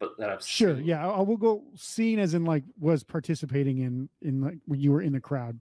[0.00, 0.74] but that I've Sure.
[0.76, 0.84] seen.
[0.84, 4.90] Yeah, I, will go seen as in like was participating in in like when you
[4.90, 5.56] were in the crowd.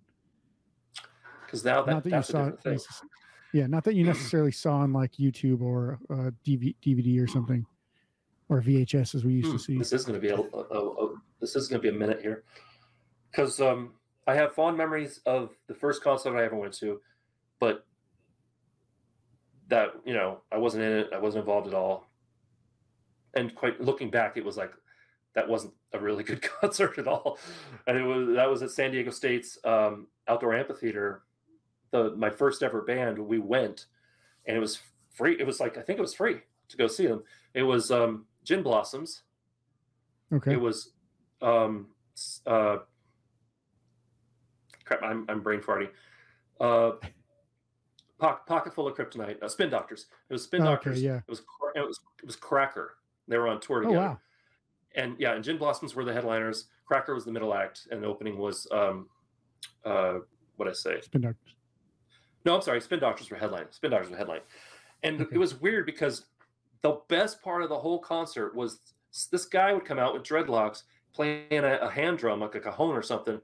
[1.45, 2.79] because now that, not that you that's a saw different thing.
[3.53, 7.63] yeah not that you necessarily saw on like youtube or uh DV, dvd or something
[8.49, 10.39] or vhs as we used Hmm, to see This is going to be a, a,
[10.41, 12.43] a, a- this is going to be a minute here,
[13.31, 13.93] because um,
[14.27, 17.01] I have fond memories of the first concert I ever went to,
[17.59, 17.85] but
[19.67, 22.09] that you know I wasn't in it, I wasn't involved at all,
[23.35, 24.71] and quite looking back, it was like
[25.33, 27.37] that wasn't a really good concert at all,
[27.87, 31.23] and it was that was at San Diego State's um, outdoor amphitheater,
[31.91, 33.19] the my first ever band.
[33.19, 33.85] We went,
[34.47, 34.79] and it was
[35.13, 35.37] free.
[35.39, 37.23] It was like I think it was free to go see them.
[37.53, 39.21] It was um, Gin Blossoms.
[40.33, 40.93] okay It was
[41.45, 41.87] um
[42.47, 42.77] uh
[44.83, 45.89] crap, I'm I'm brain farting.
[46.59, 46.91] Uh
[48.19, 50.07] pocket, pocket full of kryptonite, uh, spin doctors.
[50.29, 51.01] It was spin Okay, doctors.
[51.03, 51.17] yeah.
[51.17, 51.43] It was
[51.75, 52.95] it was it was Cracker.
[53.27, 53.99] They were on tour oh together.
[53.99, 54.19] wow
[54.95, 56.67] And yeah, and Gin Blossoms were the headliners.
[56.87, 59.07] Cracker was the middle act, and the opening was um
[59.85, 60.15] uh
[60.57, 61.01] what I say?
[61.01, 61.55] spin doctors
[62.45, 62.81] No, I'm sorry.
[62.81, 63.65] Spin Doctors were headline.
[63.71, 64.41] Spin Doctors were headline,
[65.03, 65.35] and Okay.
[65.35, 66.25] it was weird because
[66.81, 68.79] the best part of the whole concert was
[69.31, 70.83] this guy would come out with dreadlocks,
[71.15, 73.39] playing a, a hand drum like a cajon or something,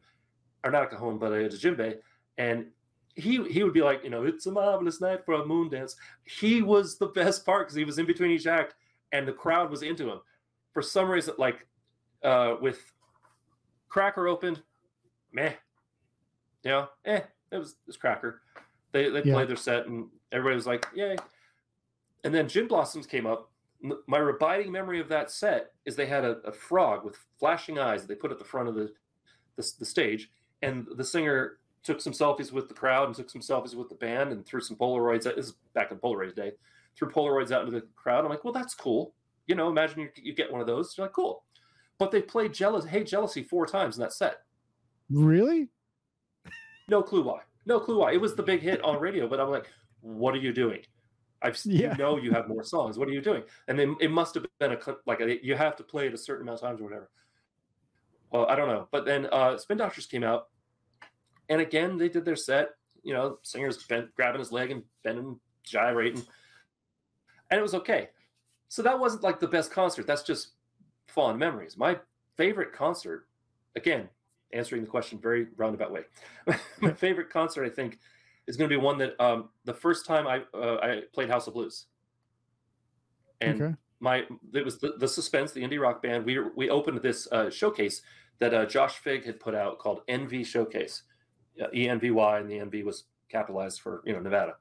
[0.63, 1.97] or not a cajon, but a, a djembe,
[2.37, 2.67] and
[3.15, 5.95] he he would be like, you know, it's a marvelous night for a moon dance.
[6.25, 8.75] He was the best part because he was in between each act,
[9.11, 10.19] and the crowd was into him.
[10.73, 11.65] For some reason, like
[12.23, 12.79] uh, with
[13.89, 14.61] Cracker opened,
[15.33, 15.53] meh,
[16.63, 18.41] you know, eh, it was, it was Cracker.
[18.93, 19.33] They they Yeah.
[19.33, 21.15] played their set, and everybody was like, yay.
[22.23, 23.50] And then Gin Blossoms came up.
[24.07, 28.01] My abiding memory of that set is they had a, a frog with flashing eyes
[28.01, 28.91] that they put at the front of the,
[29.55, 30.29] the the stage,
[30.61, 33.95] and the singer took some selfies with the crowd and took some selfies with the
[33.95, 35.23] band and threw some Polaroids.
[35.23, 36.51] This is back in Polaroid day.
[36.95, 38.23] Threw Polaroids out into the crowd.
[38.23, 39.15] I'm like, well, that's cool.
[39.47, 40.95] You know, imagine you, you get one of those.
[40.95, 41.43] You're like, cool.
[41.97, 44.41] But they played jealous, hey jealousy four times in that set.
[45.09, 45.69] Really?
[46.87, 47.41] No clue why.
[47.65, 48.13] No clue why.
[48.13, 49.67] It was the big hit on radio, but I'm like,
[50.01, 50.81] what are you doing?
[51.41, 51.93] I've Yeah.
[51.93, 52.97] you know you have more songs.
[52.97, 53.43] What are you doing?
[53.67, 56.17] And then it must have been a like a, you have to play it a
[56.17, 57.09] certain amount of times or whatever.
[58.31, 58.87] Well, I don't know.
[58.91, 60.49] But then uh, Spin Doctors came out,
[61.49, 62.69] and again they did their set.
[63.03, 66.21] You know, singers bent, grabbing his leg and bending, gyrating,
[67.49, 68.09] and it was okay.
[68.67, 70.05] So that wasn't like the best concert.
[70.07, 70.51] That's just
[71.07, 71.75] fond memories.
[71.77, 71.99] My
[72.37, 73.27] favorite concert,
[73.75, 74.07] again,
[74.53, 76.03] answering the question very roundabout way.
[76.79, 77.99] My favorite concert, I think,
[78.51, 81.47] is going to be one that um, the first time I uh, I played House
[81.47, 81.85] of Blues,
[83.39, 83.75] and okay.
[84.01, 84.23] my
[84.53, 86.25] it was the, the Suspense, the indie rock band.
[86.25, 88.01] We we opened this uh, showcase
[88.39, 91.03] that uh, Josh Fig had put out called Envy Showcase,
[91.73, 94.55] E N V Y, and the NV was capitalized for you know Nevada.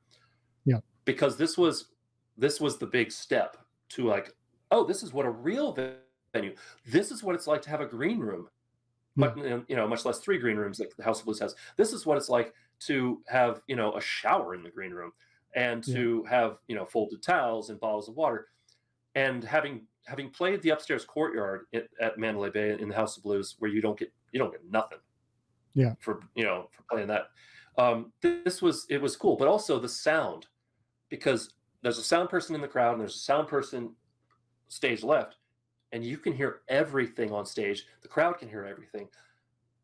[0.65, 0.79] Yeah.
[1.05, 1.87] because this was
[2.37, 3.57] this was the big step
[3.89, 4.35] to like,
[4.71, 5.77] oh, this is what a real
[6.33, 6.55] venue.
[6.87, 8.47] This is what it's like to have a green room,
[9.17, 11.57] but you know, much less three green rooms like the House of Blues has.
[11.77, 15.13] This is what it's like to have you know a shower in the green room
[15.55, 15.95] and Yeah.
[15.97, 18.49] to have you know folded towels and bottles of water
[19.15, 23.23] and having having played the upstairs courtyard at, at Mandalay Bay in the House of
[23.23, 24.99] Blues, where you don't get you don't get nothing.
[25.75, 25.95] Yeah.
[26.01, 27.31] For you know for playing that,
[27.79, 30.47] um, this was it was cool, but also the sound,
[31.11, 33.95] because there's a sound person in the crowd and there's a sound person
[34.69, 35.37] stage left,
[35.93, 37.87] and you can hear everything on stage.
[38.03, 39.09] The crowd can hear everything,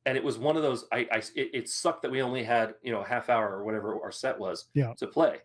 [0.07, 0.87] and it was one of those.
[0.93, 3.65] I, I it, it sucked that we only had you know a half hour or
[3.65, 4.95] whatever our set was Yeah.
[4.99, 5.39] to play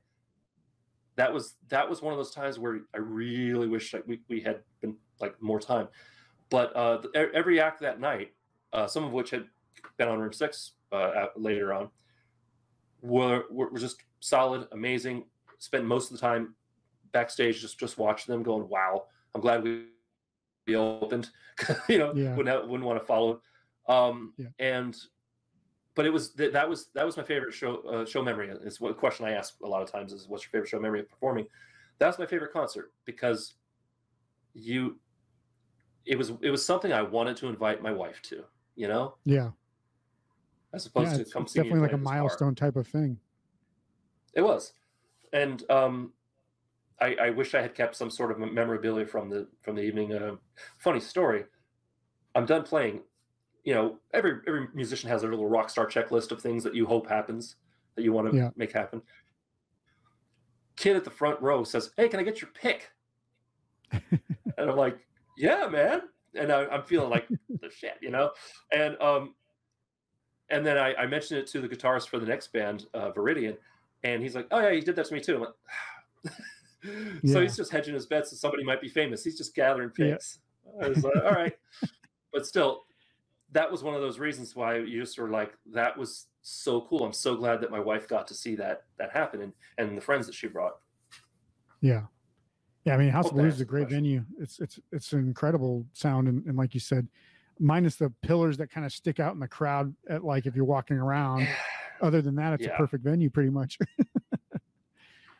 [1.17, 4.39] that was that was one of those times where I really wish like we, we
[4.39, 5.89] had been like more time.
[6.49, 8.33] But uh, the, every act that night,
[8.71, 9.45] uh, some of which had
[9.97, 11.89] been on Room Six uh, at- later on,
[13.01, 15.25] were, were were just solid, amazing.
[15.59, 16.55] Spent most of the time
[17.11, 19.05] backstage just just watching them, going, "Wow,
[19.35, 19.87] I'm glad we
[20.67, 21.29] we opened."
[21.89, 22.35] you know, Yeah.
[22.35, 23.41] wouldn't have, wouldn't want to follow.
[23.87, 24.47] Um, Yeah.
[24.59, 24.95] And
[25.95, 28.49] but it was that, that was that was my favorite show uh, show memory.
[28.63, 31.01] It's what question I ask a lot of times is what's your favorite show memory
[31.01, 31.47] of performing?
[31.99, 33.55] That's my favorite concert because
[34.53, 34.99] you
[36.05, 38.43] it was it was something I wanted to invite my wife to,
[38.75, 39.51] you know, Yeah.
[40.73, 41.15] as opposed Yeah.
[41.17, 42.15] to It's, come it's see definitely like a at this bar.
[42.19, 43.19] milestone type of thing.
[44.33, 44.71] It was,
[45.33, 46.13] and um,
[47.01, 50.13] I, I wish I had kept some sort of memorabilia from the from the evening.
[50.13, 50.37] Uh,
[50.77, 51.43] funny story.
[52.33, 53.01] I'm done playing.
[53.63, 56.85] You know, every every musician has their little rock star checklist of things that you
[56.85, 57.57] hope happens
[57.95, 58.49] that you want to Yeah.
[58.55, 59.01] make happen.
[60.75, 62.91] Kid at the front row says, "Hey, can I get your pick?"
[63.91, 64.09] and
[64.57, 64.97] I'm like,
[65.37, 66.01] "Yeah, man."
[66.33, 68.31] And I, I'm feeling like the shit, you know.
[68.71, 69.35] And um,
[70.49, 73.57] and then I, I mentioned it to the guitarist for the next band, uh, Viridian,
[74.03, 76.33] and he's like, "Oh yeah, he did that to me too." I'm like,
[77.25, 77.41] so Yeah.
[77.41, 79.23] he's just hedging his bets that somebody might be famous.
[79.23, 80.13] He's just gathering Yeah.
[80.13, 80.39] picks.
[80.81, 81.53] I was like, "All right,"
[82.33, 82.85] but still,
[83.51, 87.03] that was one of those reasons why you just were like, "That was so cool."
[87.03, 90.01] I'm so glad that my wife got to see that that happen, and and the
[90.01, 90.77] friends that she brought.
[91.81, 92.03] Yeah.
[92.83, 93.97] Yeah, I mean, House of Blues is a great question.
[94.03, 94.25] venue.
[94.39, 97.07] It's it's it's an incredible sound, and, and like you said,
[97.59, 99.93] minus the pillars that kind of stick out in the crowd.
[100.09, 101.47] At like if you're walking around,
[102.01, 103.77] other than that, it's a perfect venue, pretty much.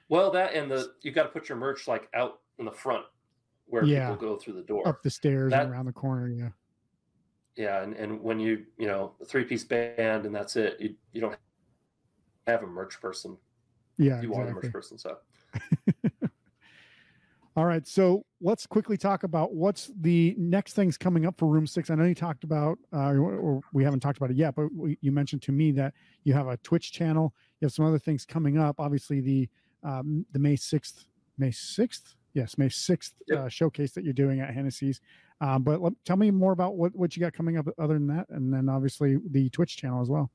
[0.09, 3.05] Well, that and the you've got to put your merch like out in the front
[3.67, 4.09] where Yeah.
[4.09, 4.85] people go through the door.
[4.85, 6.27] Up the stairs That- and around the corner.
[6.27, 6.49] Yeah.
[7.55, 11.21] Yeah, and, and when you you know three piece band and that's it, you, you
[11.21, 11.35] don't
[12.47, 13.37] have a merch person.
[13.97, 14.21] Yeah.
[14.21, 14.67] You are the exactly.
[14.67, 14.97] merch person.
[14.97, 15.17] So
[17.57, 21.67] All right, so let's quickly talk about what's the next things coming up for Room
[21.67, 21.89] Six.
[21.89, 24.73] I know you talked about, uh, or or we haven't talked about it yet, but
[24.73, 25.93] we, you mentioned to me that
[26.23, 27.33] you have a Twitch channel.
[27.59, 28.79] You have some other things coming up.
[28.79, 29.49] Obviously, the
[29.83, 33.37] um, the May sixth, May sixth, yes, May sixth Yep.
[33.37, 35.01] uh, showcase that you're doing at Hennessy's.
[35.41, 38.07] Um, but let, tell me more about what what you got coming up other than
[38.07, 40.29] that, and then obviously the Twitch channel as well.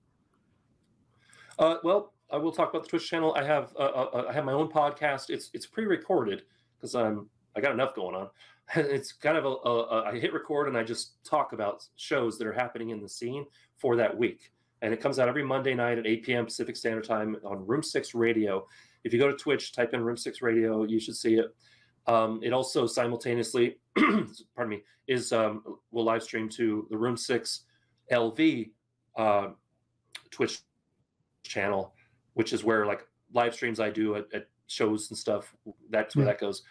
[1.58, 3.32] Uh, well, I will talk about the Twitch channel.
[3.34, 5.30] I have uh, uh, I have my own podcast.
[5.30, 6.42] It's it's pre-recorded
[6.76, 8.28] because I'm I got enough going on.
[8.74, 12.36] it's kind of a, a, a I hit record and I just talk about shows
[12.38, 13.46] that are happening in the scene
[13.78, 14.50] for that week.
[14.82, 16.44] And it comes out every Monday night at 8 p.m.
[16.44, 18.66] Pacific Standard Time on Room Six Radio.
[19.04, 21.54] If you go to Twitch, type in Room Six Radio, you should see it.
[22.06, 27.62] Um, it also simultaneously, pardon me, is um, will live stream to the Room Six
[28.12, 28.70] LV
[29.16, 29.48] uh,
[30.30, 30.60] Twitch
[31.42, 31.94] channel,
[32.34, 35.54] which is where like live streams I do at, at shows and stuff.
[35.90, 36.32] That's where Yeah.
[36.32, 36.62] that goes.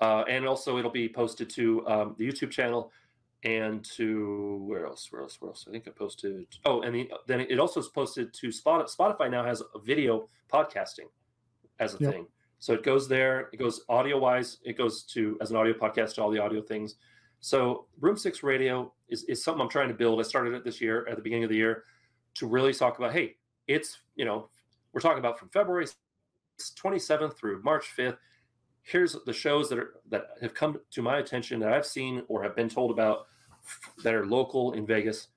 [0.00, 2.90] Uh, and also, it'll be posted to um, the YouTube channel
[3.44, 5.10] and to where else?
[5.10, 5.40] Where else?
[5.40, 5.66] Where else?
[5.68, 6.46] I think I posted.
[6.64, 8.86] Oh, and the, then it also is posted to Spot.
[8.88, 11.08] Spotify now has a video podcasting
[11.78, 12.12] as a Yep.
[12.12, 12.26] thing.
[12.58, 13.50] So it goes there.
[13.52, 14.58] It goes audio wise.
[14.64, 16.96] It goes to as an audio podcast to all the audio things.
[17.40, 20.18] So Room Six Radio is, is something I'm trying to build.
[20.18, 21.84] I started it this year at the beginning of the year
[22.34, 23.12] to really talk about.
[23.12, 23.36] Hey,
[23.68, 24.48] it's you know
[24.92, 25.86] we're talking about from February
[26.58, 28.16] 27th through March 5th.
[28.82, 32.42] Here's the shows that are that have come to my attention that I've seen or
[32.42, 33.26] have been told about
[34.02, 35.28] that are local in Vegas.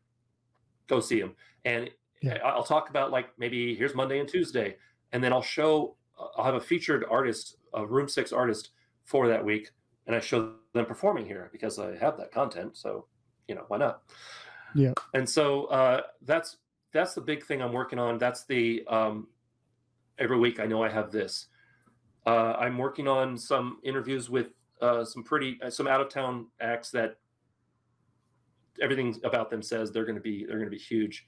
[0.87, 1.89] Go see them, and
[2.21, 2.35] Yeah.
[2.45, 4.77] I'll talk about like maybe here's Monday and Tuesday,
[5.11, 5.96] and then I'll show
[6.37, 8.71] I'll have a featured artist, a Room Six artist
[9.05, 9.71] for that week,
[10.05, 12.77] and I show them performing here because I have that content.
[12.77, 13.05] So,
[13.47, 14.01] you know, why not?
[14.75, 14.93] Yeah.
[15.13, 16.57] And so uh, that's
[16.93, 18.17] that's the big thing I'm working on.
[18.17, 19.27] That's the um,
[20.17, 21.47] every week I know I have this.
[22.25, 24.47] Uh, I'm working on some interviews with
[24.81, 27.17] uh, some pretty uh, some out of town acts that
[28.81, 31.25] everything about them says they're going to be they're going to be huge.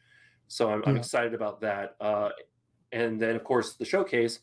[0.48, 1.96] So I'm, I'm excited about that.
[2.02, 2.30] Uh,
[2.92, 4.40] and then of course the showcase.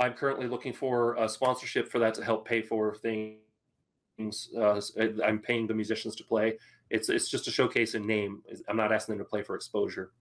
[0.00, 4.48] I'm currently looking for a sponsorship for that to help pay for things.
[4.56, 4.80] Uh,
[5.24, 6.58] I'm paying the musicians to play.
[6.90, 8.42] It's it's just a showcase in name.
[8.68, 10.12] I'm not asking them to play for exposure,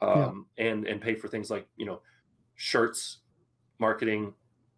[0.00, 2.00] um, and and pay for things like you know
[2.56, 3.18] shirts,
[3.78, 4.34] marketing,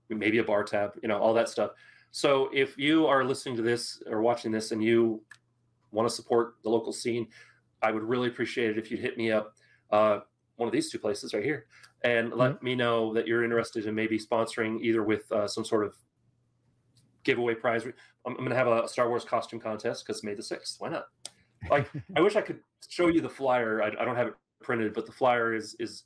[0.09, 1.73] maybe a bar tab, you know all that stuff.
[2.13, 5.23] So if you are listening to this or watching this and you
[5.93, 7.29] want to support the local scene,
[7.83, 9.55] I would really appreciate it if you'd hit me up.
[9.91, 10.21] Uh,
[10.57, 11.67] one of these two places right here,
[12.03, 15.85] and let me know that you're interested in maybe sponsoring either with uh, some sort
[15.85, 15.95] of
[17.25, 17.85] giveaway prize.
[17.85, 17.93] I'm,
[18.27, 20.77] I'm going to have a Star Wars costume contest because May the sixth.
[20.79, 21.07] Why not?
[21.71, 23.83] Like, I wish I could show you the flyer.
[23.83, 26.05] I, I don't have it printed, but the flyer is is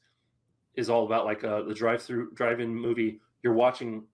[0.75, 3.21] is all about like uh, the drive-through drive-in movie.
[3.43, 4.05] You're watching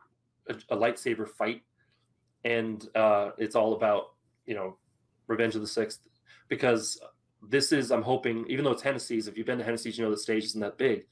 [0.48, 1.62] a, a lightsaber fight,
[2.44, 4.14] and uh, it's all about
[4.46, 4.76] you know
[5.26, 6.00] Revenge of the Sixth
[6.48, 7.00] because
[7.42, 10.10] this is I'm hoping even though it's Hennessy's, if you've been to Hennessy's, you know
[10.10, 11.06] the stage isn't that big.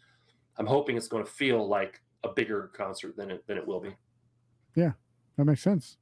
[0.57, 3.81] I'm hoping it's going to feel like a bigger concert than it than it will
[3.81, 3.95] be.
[4.75, 4.93] Yeah
[5.37, 5.97] that makes sense.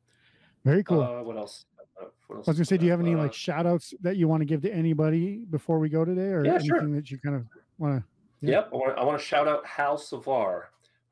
[0.65, 1.01] Very cool.
[1.01, 1.65] Uh, what else?
[2.01, 3.95] Uh, what else I was gonna say, do you have any Uh, like shout outs
[4.03, 6.89] that you want to give to anybody before we go today or Yeah, anything sure.
[6.91, 7.47] that you kind of
[7.79, 8.09] want to
[8.47, 8.51] Yeah.
[8.59, 10.65] Yep, I want, I want to shout out Hal Savar,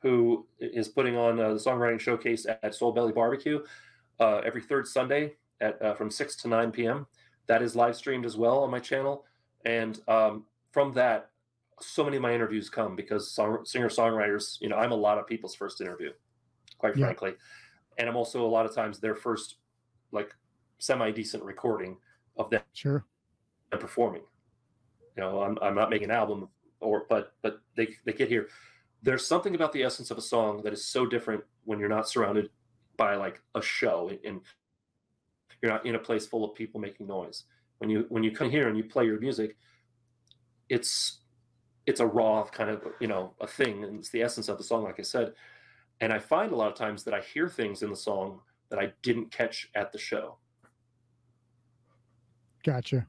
[0.03, 3.61] who is putting on uh, the songwriting showcase at Soul Belly Barbecue
[4.21, 7.07] uh, every third Sunday at uh, from six to nine p.m.
[7.51, 9.25] That is live streamed as well on my channel,
[9.65, 11.31] and um, from that,
[11.81, 15.19] so many of my interviews come because song, singer songwriters, you know, I'm a lot
[15.19, 16.13] of people's first interview,
[16.79, 17.07] quite Yeah.
[17.07, 17.35] frankly,
[17.99, 19.57] and I'm also a lot of times their first
[20.13, 20.33] like
[20.79, 21.97] semi decent recording
[22.37, 23.05] of them Sure.
[23.73, 24.23] and performing.
[25.17, 26.49] You know, I'm, I'm not making an album
[26.79, 28.47] or but but they they get here.
[29.03, 32.09] There's something about the essence of a song that is so different when you're not
[32.09, 32.51] surrounded
[32.97, 34.41] by like a show and- and
[35.63, 37.45] you're not in a place full of people making noise.
[37.79, 39.57] When you when you come here and you play your music,
[40.69, 41.21] it's
[41.87, 44.65] it's a raw kind of you know a thing and it's the essence of the
[44.65, 45.33] song, like I said.
[46.01, 48.41] And I find a lot of times that I hear things in the song
[48.71, 50.39] that I didn't catch at the show.
[52.65, 53.07] Gotcha.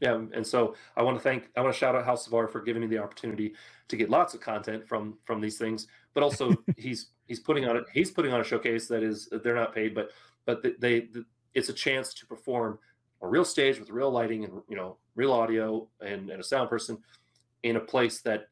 [0.00, 2.60] Yeah, and so I want to thank I want to shout out Hal Savar for
[2.62, 3.54] giving me the opportunity
[3.88, 7.76] to get lots of content from from these things, but also he's he's putting on
[7.76, 10.10] it he's putting on a showcase that is they're not paid, but
[10.46, 11.08] but they, they
[11.54, 12.78] it's a chance to perform
[13.22, 16.68] a real stage with real lighting and you know real audio and, and a sound
[16.68, 16.98] person
[17.62, 18.48] in a place that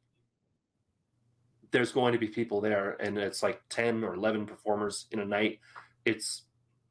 [1.70, 5.24] there's going to be people there and it's like 10 or 11 performers in a
[5.24, 5.60] night.
[6.04, 6.42] It's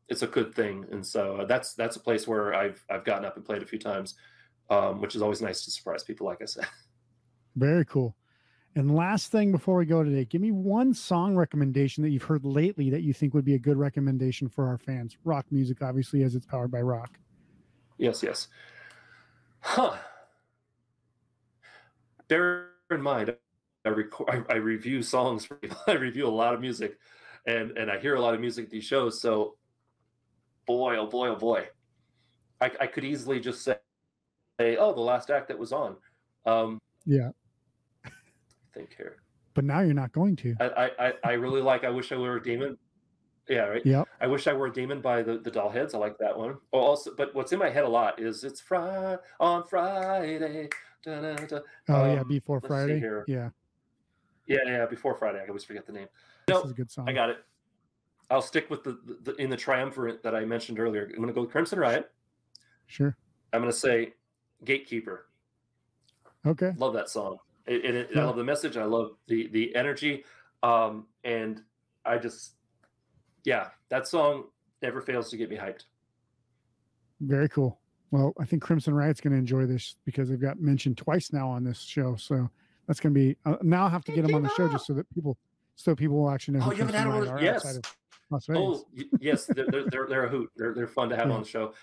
[0.08, 0.86] it's a good thing.
[0.92, 3.80] And so that's that's a place where i've i've gotten up and played a few
[3.80, 4.16] times
[4.70, 6.66] um, which is always nice to surprise people like i said.
[7.56, 8.16] Very cool.
[8.78, 12.46] And last thing before we go today, give me one song recommendation that you've heard
[12.46, 15.18] lately that you think would be a good recommendation for our fans.
[15.24, 17.18] Rock music, obviously, as it's powered by rock.
[17.98, 18.48] yes yes
[19.62, 19.98] huh
[22.28, 23.36] bear in mind
[23.84, 27.00] i record I, I review songs for people i review a lot of music
[27.48, 29.56] and and i hear a lot of music at these shows so
[30.68, 31.66] boy oh boy oh boy
[32.62, 33.80] i, I could easily just say
[34.60, 35.96] oh the last act that was on
[36.46, 37.32] um Yeah.
[38.78, 39.18] Think here
[39.54, 40.56] But now you're not going to.
[40.60, 42.78] I, I, I- really like I Wish I Were a Demon.
[43.50, 43.86] Yeah, right.
[43.86, 44.08] Yep.
[44.20, 45.94] I wish I were a demon by the, the doll heads.
[45.94, 46.58] I like that one.
[46.74, 50.68] Oh, also, but what's in my head a lot is it's Friday on Friday.
[51.02, 51.60] Da, da, da.
[51.88, 53.00] Oh yeah, Um, before let's see Friday.
[53.00, 53.24] here.
[53.26, 53.50] Yeah,
[54.48, 55.40] Yeah, yeah, before Friday.
[55.42, 56.08] I always forget the name.
[56.48, 57.08] this No, is a good song.
[57.08, 57.38] I got it.
[58.30, 61.04] I'll stick with the, the, the in the triumvirate that I mentioned earlier.
[61.06, 62.12] I'm going to go with Crimson Riot.
[62.88, 63.16] Sure.
[63.54, 64.12] I'm going to say
[64.66, 65.28] Gatekeeper.
[66.46, 66.74] Okay.
[66.78, 67.38] Love that song.
[67.68, 68.22] It, it, it- Yeah.
[68.22, 68.78] I love the message.
[68.78, 70.24] I love the the energy.
[70.64, 71.62] Um, and
[72.06, 72.54] I just,
[73.44, 74.46] yeah, that song
[74.82, 75.84] never fails to get me hyped.
[77.22, 77.80] Very cool.
[78.12, 81.50] Well, I think Crimson Riot's going to enjoy this because they've got mentioned twice now
[81.50, 82.16] on this show.
[82.16, 82.50] So
[82.88, 83.86] that's going to be uh, now.
[83.86, 85.38] I have to get them on the show just so that people,
[85.76, 86.66] so people will actually know.
[86.66, 87.28] Oh, who you haven't had one?
[87.28, 87.76] are Yes.
[87.76, 87.84] of
[88.30, 88.62] Las Vegas.
[88.64, 88.86] Oh
[89.20, 90.50] yes, they're, they're they're they're a hoot.
[90.56, 91.34] They're they're fun to have Yeah.
[91.34, 91.74] on the show.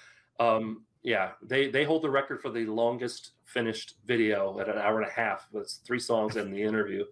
[0.40, 5.00] Um, yeah, they they hold the record for the longest finished video at an hour
[5.00, 5.46] and a half.
[5.54, 7.04] It's three songs in the interview,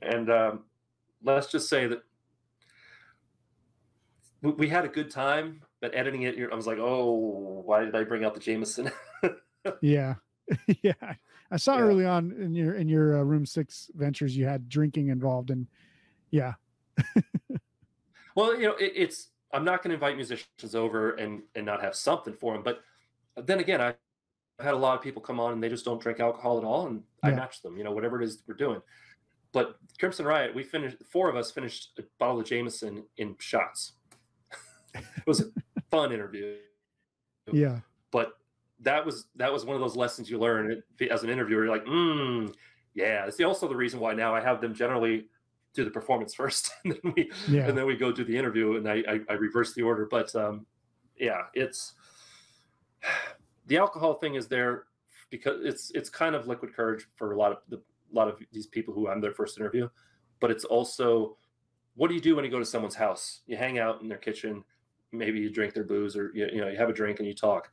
[0.00, 0.64] and um,
[1.22, 2.02] let's just say that
[4.42, 5.60] we, we had a good time.
[5.80, 8.90] But editing it, I was like, oh, why did I bring out the Jameson?
[9.82, 10.14] Yeah,
[10.82, 10.92] yeah.
[11.50, 11.82] I saw Yeah.
[11.82, 15.66] early on in your in your uh, room six ventures you had drinking involved, and
[16.30, 16.54] yeah,
[18.36, 21.82] Well, you know, it, it's I'm not going to invite musicians over and and not
[21.82, 22.62] have something for them.
[22.62, 22.80] But
[23.46, 23.94] then again, I,
[24.62, 26.86] had a lot of people come on and they just don't drink alcohol at all,
[26.86, 27.36] and I Yeah.
[27.36, 27.78] match them.
[27.78, 28.82] You know, whatever it is we're doing.
[29.52, 30.98] But Crimson Riot, we finished.
[31.10, 33.92] Four of us finished a bottle of Jameson in shots.
[34.94, 35.46] it was a
[35.90, 36.56] fun interview,
[37.50, 37.80] yeah,
[38.10, 38.34] but
[38.80, 41.64] that was that was one of those lessons you learn as an interviewer.
[41.64, 42.54] You're like, mm,
[42.94, 43.26] yeah.
[43.26, 45.26] It's also the reason why now I have them generally
[45.74, 47.68] do the performance first, and then we yeah.
[47.68, 50.06] and then we go do the interview and I, I, I reverse the order.
[50.10, 50.66] But um,
[51.18, 51.94] yeah, it's
[53.66, 54.86] the alcohol thing is there
[55.30, 58.40] because it's it's kind of liquid courage for a lot of the a lot of
[58.52, 59.88] these people who I'm their first interview,
[60.40, 61.36] but it's also
[61.94, 63.42] what do you do when you go to someone's house?
[63.46, 64.64] You hang out in their kitchen,
[65.12, 67.34] maybe you drink their booze or you, you know you have a drink and you
[67.34, 67.70] talk,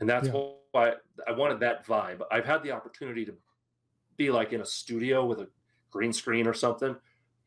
[0.00, 0.42] and that's Yeah.
[0.72, 0.94] why
[1.26, 2.22] I wanted that vibe.
[2.30, 3.34] I've had the opportunity to
[4.16, 5.48] be like in a studio with a
[5.90, 6.96] green screen or something,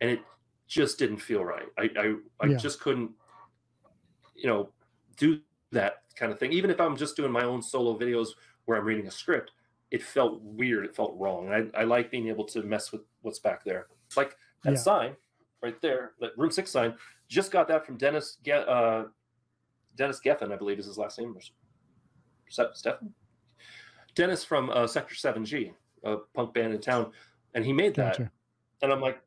[0.02, 0.22] and it
[0.68, 1.68] just didn't feel right.
[1.77, 2.57] I I, I Yeah.
[2.57, 3.11] just couldn't,
[4.35, 4.69] you know,
[5.18, 5.41] do
[5.74, 6.52] that kind of thing.
[6.54, 8.30] Even if I'm just doing my own solo videos
[8.66, 9.52] where I'm reading a script,
[9.91, 10.86] it felt weird.
[10.86, 11.52] It felt wrong.
[11.52, 13.88] I, I like being able to mess with what's back there.
[14.08, 14.78] It's like that Yeah.
[14.80, 15.16] sign
[15.62, 16.95] right there, that room six sign.
[17.28, 19.06] Just got that from Dennis Ge- uh,
[19.95, 21.36] Dennis Geffen, I believe is his last name.
[21.36, 21.41] Or
[22.50, 23.14] Se- Stefan?
[24.16, 25.72] Dennis from uh, Sector 7G,
[26.04, 27.12] a punk band in town.
[27.56, 28.18] And he made that.
[28.18, 28.32] Gotcha.
[28.82, 29.22] And I'm like,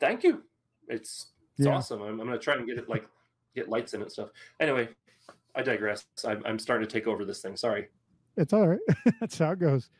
[0.00, 0.42] thank you.
[0.88, 1.28] It's
[1.58, 1.74] it's Yeah.
[1.76, 2.00] awesome.
[2.02, 3.06] I'm, I'm gonna try and get it like
[3.54, 4.30] get lights in it and stuff.
[4.60, 4.88] Anyway,
[5.54, 6.06] I digress.
[6.26, 7.56] I'm, I'm starting to take over this thing.
[7.56, 7.88] Sorry.
[8.36, 8.80] It's all right.
[9.20, 9.90] That's how it goes.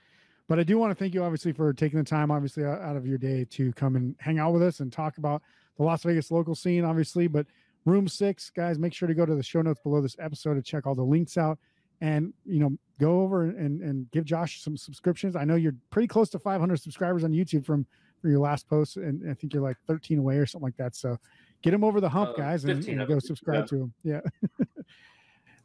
[0.49, 3.07] But I do want to thank you, obviously, for taking the time, obviously, out of
[3.07, 5.43] your day to come and hang out with us and talk about
[5.77, 7.27] the Las Vegas local scene, obviously.
[7.27, 7.47] But
[7.85, 10.63] room six, guys, make sure to go to the show notes below this episode to
[10.63, 11.59] check all the links out
[12.01, 12.71] and, you know,
[13.01, 15.37] go over and, and give Josh some subscriptions.
[15.37, 17.87] I know you're pretty close to 500 subscribers on YouTube from,
[18.21, 18.97] from your last post.
[18.97, 20.97] And I think you're like 13 away or something like that.
[20.97, 21.17] So
[21.63, 23.67] get him over the hump, Uh, guys, and, and go subscribe Yeah.
[23.67, 23.95] to him.
[24.03, 24.21] Yeah.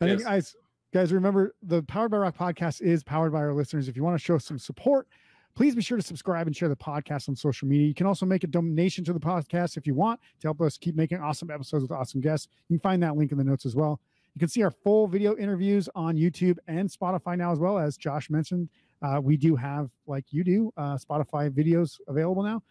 [0.02, 0.56] I think, guys,
[0.94, 3.88] guys, remember the Powered by Rock podcast is powered by our listeners.
[3.88, 5.08] If you want to show some support,
[5.56, 7.88] please be sure to subscribe and share the podcast on social media.
[7.88, 10.78] You can also make a donation to the podcast if you want to help us
[10.78, 12.48] keep making awesome episodes with awesome guests.
[12.70, 14.00] You can find that link in the notes as well.
[14.36, 17.98] You can see our full video interviews on YouTube and Spotify now, as well as
[17.98, 18.70] Josh mentioned.
[19.02, 22.62] Uh, we do have, like you do, uh, Spotify videos available now.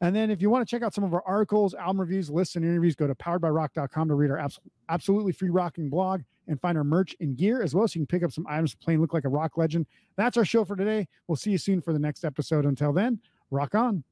[0.00, 2.56] And then if you want to check out some of our articles, album reviews, lists,
[2.56, 4.58] and interviews, go to poweredbyrock.com to read our abs-
[4.88, 7.86] absolutely free rocking blog and find our merch and gear as well.
[7.86, 9.86] So you can pick up some items plain look like a rock legend.
[10.16, 11.06] That's our show for today.
[11.26, 12.66] We'll see you soon for the next episode.
[12.66, 13.20] Until then,
[13.50, 14.04] rock on.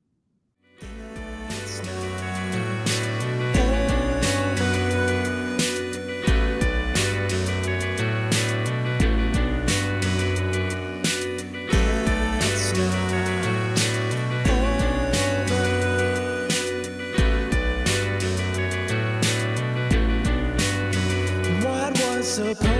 [22.41, 22.80] supposed